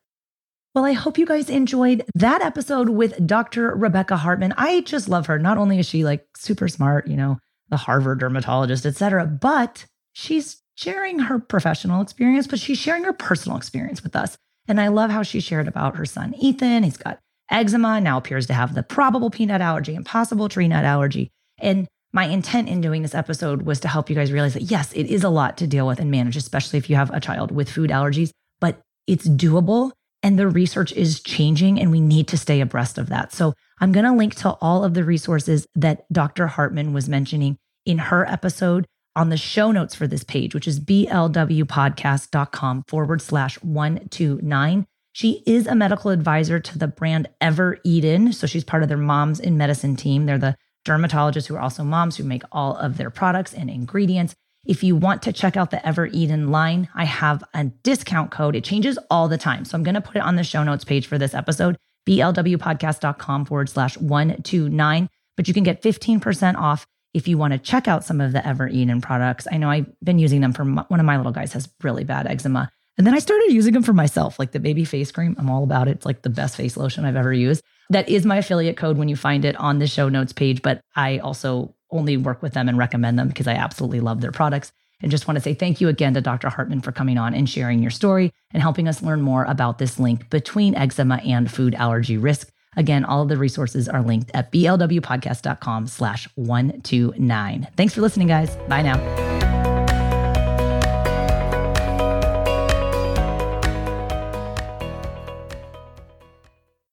Well, 0.75 0.85
I 0.85 0.93
hope 0.93 1.19
you 1.19 1.27
guys 1.27 1.49
enjoyed 1.51 2.05
that 2.15 2.43
episode 2.43 2.91
with 2.91 3.27
Dr. 3.27 3.75
Rebecca 3.75 4.17
Hartman. 4.17 4.55
I 4.57 4.81
just 4.83 5.09
love 5.09 5.27
her. 5.27 5.39
Not 5.39 5.59
only 5.59 5.79
is 5.79 5.87
she 5.87 6.05
like 6.05 6.27
super 6.37 6.69
smart, 6.69 7.07
you 7.09 7.17
know, 7.17 7.39
the 7.69 7.77
Harvard 7.77 8.21
dermatologist, 8.21 8.87
et 8.87 8.97
cetera, 8.97 9.27
but 9.27 9.87
she's 10.13 10.63
sharing 10.75 11.19
her 11.21 11.39
professional 11.39 12.01
experience, 12.01 12.47
but 12.47 12.59
she's 12.59 12.79
sharing 12.79 13.05
her 13.05 13.13
personal 13.13 13.59
experience 13.59 14.03
with 14.03 14.15
us. 14.15 14.37
And 14.69 14.81
I 14.81 14.89
love 14.89 15.11
how 15.11 15.23
she 15.23 15.41
shared 15.41 15.67
about 15.67 15.97
her 15.97 16.05
son, 16.05 16.35
Ethan. 16.35 16.83
He's 16.83 16.97
got 16.97 17.19
eczema, 17.51 18.01
now 18.01 18.19
appears 18.19 18.47
to 18.47 18.55
have 18.55 18.75
the 18.75 18.83
probable 18.83 19.31
peanut 19.31 19.61
allergy 19.61 19.95
and 19.95 20.05
possible 20.05 20.49
tree 20.49 20.69
nut 20.69 20.85
allergy. 20.85 21.31
And 21.59 21.89
my 22.13 22.27
intent 22.27 22.69
in 22.69 22.81
doing 22.81 23.03
this 23.03 23.15
episode 23.15 23.63
was 23.63 23.81
to 23.81 23.89
help 23.89 24.09
you 24.09 24.17
guys 24.17 24.33
realize 24.33 24.55
that 24.55 24.71
yes, 24.71 24.93
it 24.93 25.07
is 25.07 25.25
a 25.25 25.29
lot 25.29 25.57
to 25.59 25.67
deal 25.67 25.87
with 25.87 25.99
and 25.99 26.11
manage, 26.11 26.37
especially 26.37 26.79
if 26.79 26.89
you 26.89 26.97
have 26.97 27.11
a 27.11 27.21
child 27.21 27.51
with 27.51 27.71
food 27.71 27.91
allergies, 27.91 28.31
but 28.61 28.81
it's 29.07 29.29
doable 29.29 29.93
and 30.23 30.39
the 30.39 30.49
research 30.49 30.93
is 30.93 31.21
changing 31.21 31.81
and 31.81 31.91
we 31.91 32.01
need 32.01 32.29
to 32.29 32.37
stay 32.37 32.61
abreast 32.61 32.99
of 32.99 33.09
that. 33.09 33.33
So 33.33 33.55
I'm 33.81 33.93
going 33.93 34.07
to 34.07 34.13
link 34.13 34.35
to 34.37 34.51
all 34.61 34.85
of 34.85 34.95
the 34.95 35.05
resources 35.05 35.67
that 35.75 36.11
Dr. 36.13 36.47
Hartman 36.49 36.93
was 36.93 37.09
mentioning 37.09 37.57
in 37.87 37.99
her 37.99 38.27
episode 38.27 38.87
on 39.19 39.29
the 39.31 39.37
show 39.37 39.73
notes 39.73 39.97
for 39.97 40.07
this 40.07 40.23
page, 40.23 40.55
which 40.55 40.69
is 40.69 40.79
blwpodcast.com 40.79 42.85
forward 42.87 43.21
slash 43.21 43.61
129. 43.63 44.87
She 45.13 45.43
is 45.45 45.67
a 45.67 45.75
medical 45.75 46.13
advisor 46.13 46.61
to 46.61 46.79
the 46.79 46.87
brand 46.87 47.29
Evereden. 47.41 48.33
So 48.33 48.47
she's 48.47 48.63
part 48.63 48.85
of 48.85 48.89
their 48.89 48.97
Moms 48.97 49.41
in 49.41 49.59
Medicine 49.59 49.97
team. 49.97 50.27
They're 50.27 50.39
the 50.39 50.57
dermatologists 50.87 51.49
who 51.49 51.57
are 51.57 51.61
also 51.61 51.83
moms 51.83 52.17
who 52.17 52.23
make 52.23 52.45
all 52.53 52.77
of 52.77 52.97
their 52.97 53.11
products 53.11 53.53
and 53.53 53.69
ingredients. 53.69 54.37
If 54.65 54.85
you 54.85 54.95
want 54.95 55.23
to 55.23 55.33
check 55.33 55.57
out 55.57 55.73
the 55.73 55.85
Evereden 55.85 56.53
line, 56.53 56.89
I 56.95 57.05
have 57.05 57.43
a 57.55 57.65
discount 57.65 58.31
code. 58.31 58.55
It 58.55 58.63
changes 58.63 59.01
all 59.11 59.27
the 59.27 59.37
time. 59.37 59.65
So 59.65 59.77
I'm 59.77 59.83
going 59.83 59.97
to 59.97 60.01
put 60.01 60.15
it 60.15 60.23
on 60.23 60.37
the 60.37 60.45
show 60.45 60.63
notes 60.63 60.85
page 60.85 61.09
for 61.09 61.19
this 61.19 61.35
episode, 61.35 61.77
blwpodcast.com 62.09 63.47
forward 63.47 63.69
slash 63.69 63.99
129. 63.99 65.11
But 65.37 65.49
you 65.49 65.55
can 65.55 65.65
get 65.65 65.83
15% 65.83 66.57
off 66.57 66.87
if 67.19 67.27
you 67.27 67.37
want 67.37 67.53
to 67.53 67.59
check 67.59 67.89
out 67.89 68.05
some 68.05 68.21
of 68.21 68.31
the 68.33 68.39
Evereden 68.39 69.03
products. 69.03 69.49
I 69.51 69.57
know 69.57 69.69
I've 69.69 69.91
been 70.05 70.21
using 70.21 70.41
them 70.41 70.53
for 70.53 70.65
my, 70.65 70.85
one 70.87 71.01
of 71.01 71.07
my 71.07 71.17
little 71.17 71.33
guys 71.33 71.53
has 71.53 71.69
really 71.83 72.05
bad 72.05 72.29
eczema. 72.29 72.71
And 72.97 73.05
then 73.05 73.15
I 73.15 73.19
started 73.19 73.53
using 73.53 73.75
them 73.75 73.83
for 73.83 73.93
myself, 73.93 74.39
like 74.39 74.53
the 74.53 74.61
baby 74.61 74.85
face 74.85 75.11
cream. 75.11 75.35
I'm 75.37 75.51
all 75.51 75.65
about 75.65 75.89
it. 75.89 75.97
It's 75.97 76.07
like 76.07 76.23
the 76.23 76.31
best 76.31 76.55
face 76.55 76.77
lotion 76.77 77.05
I've 77.05 77.17
ever 77.17 77.33
used. 77.33 77.65
That 77.91 78.09
is 78.09 78.25
my 78.25 78.37
affiliate 78.37 78.77
code 78.77 78.99
when 78.99 79.09
you 79.09 79.17
find 79.17 79.45
it 79.45 79.57
on 79.57 79.81
the 79.81 79.89
show 79.89 80.09
notes 80.09 80.33
page. 80.33 80.63
But 80.63 80.81
I 80.95 81.19
also 81.19 81.75
only 81.91 82.17
work 82.17 82.41
with 82.41 82.53
them 82.55 82.69
and 82.69 82.79
recommend 82.79 83.19
them 83.19 83.27
because 83.27 83.49
I 83.49 83.55
absolutely 83.55 83.99
love 83.99 84.21
their 84.21 84.31
products. 84.31 84.71
And 85.01 85.11
just 85.11 85.27
want 85.27 85.39
to 85.39 85.41
say 85.41 85.55
thank 85.55 85.81
you 85.81 85.89
again 85.89 86.15
to 86.15 86.21
Dr. 86.21 86.49
Hartman 86.49 86.83
for 86.83 86.93
coming 86.93 87.19
on 87.19 87.35
and 87.35 87.51
sharing 87.51 87.83
your 87.83 87.91
story 87.91 88.33
and 88.53 88.63
helping 88.63 88.87
us 88.87 89.03
learn 89.03 89.23
more 89.23 89.45
about 89.45 89.79
this 89.79 89.99
link 89.99 90.31
between 90.31 90.77
eczema 90.77 91.17
and 91.25 91.51
food 91.51 91.75
allergy 91.75 92.17
risk. 92.17 92.53
Again, 92.79 93.05
all 93.05 93.21
of 93.21 93.29
the 93.29 93.37
resources 93.37 93.89
are 93.89 94.01
linked 94.01 94.31
at 94.33 94.51
blwpodcast.com 94.51 95.89
slash 95.89 96.29
129. 96.37 97.69
Thanks 97.77 97.93
for 97.93 98.01
listening, 98.01 98.29
guys. 98.29 98.57
Bye 98.69 98.83
now. 98.83 99.28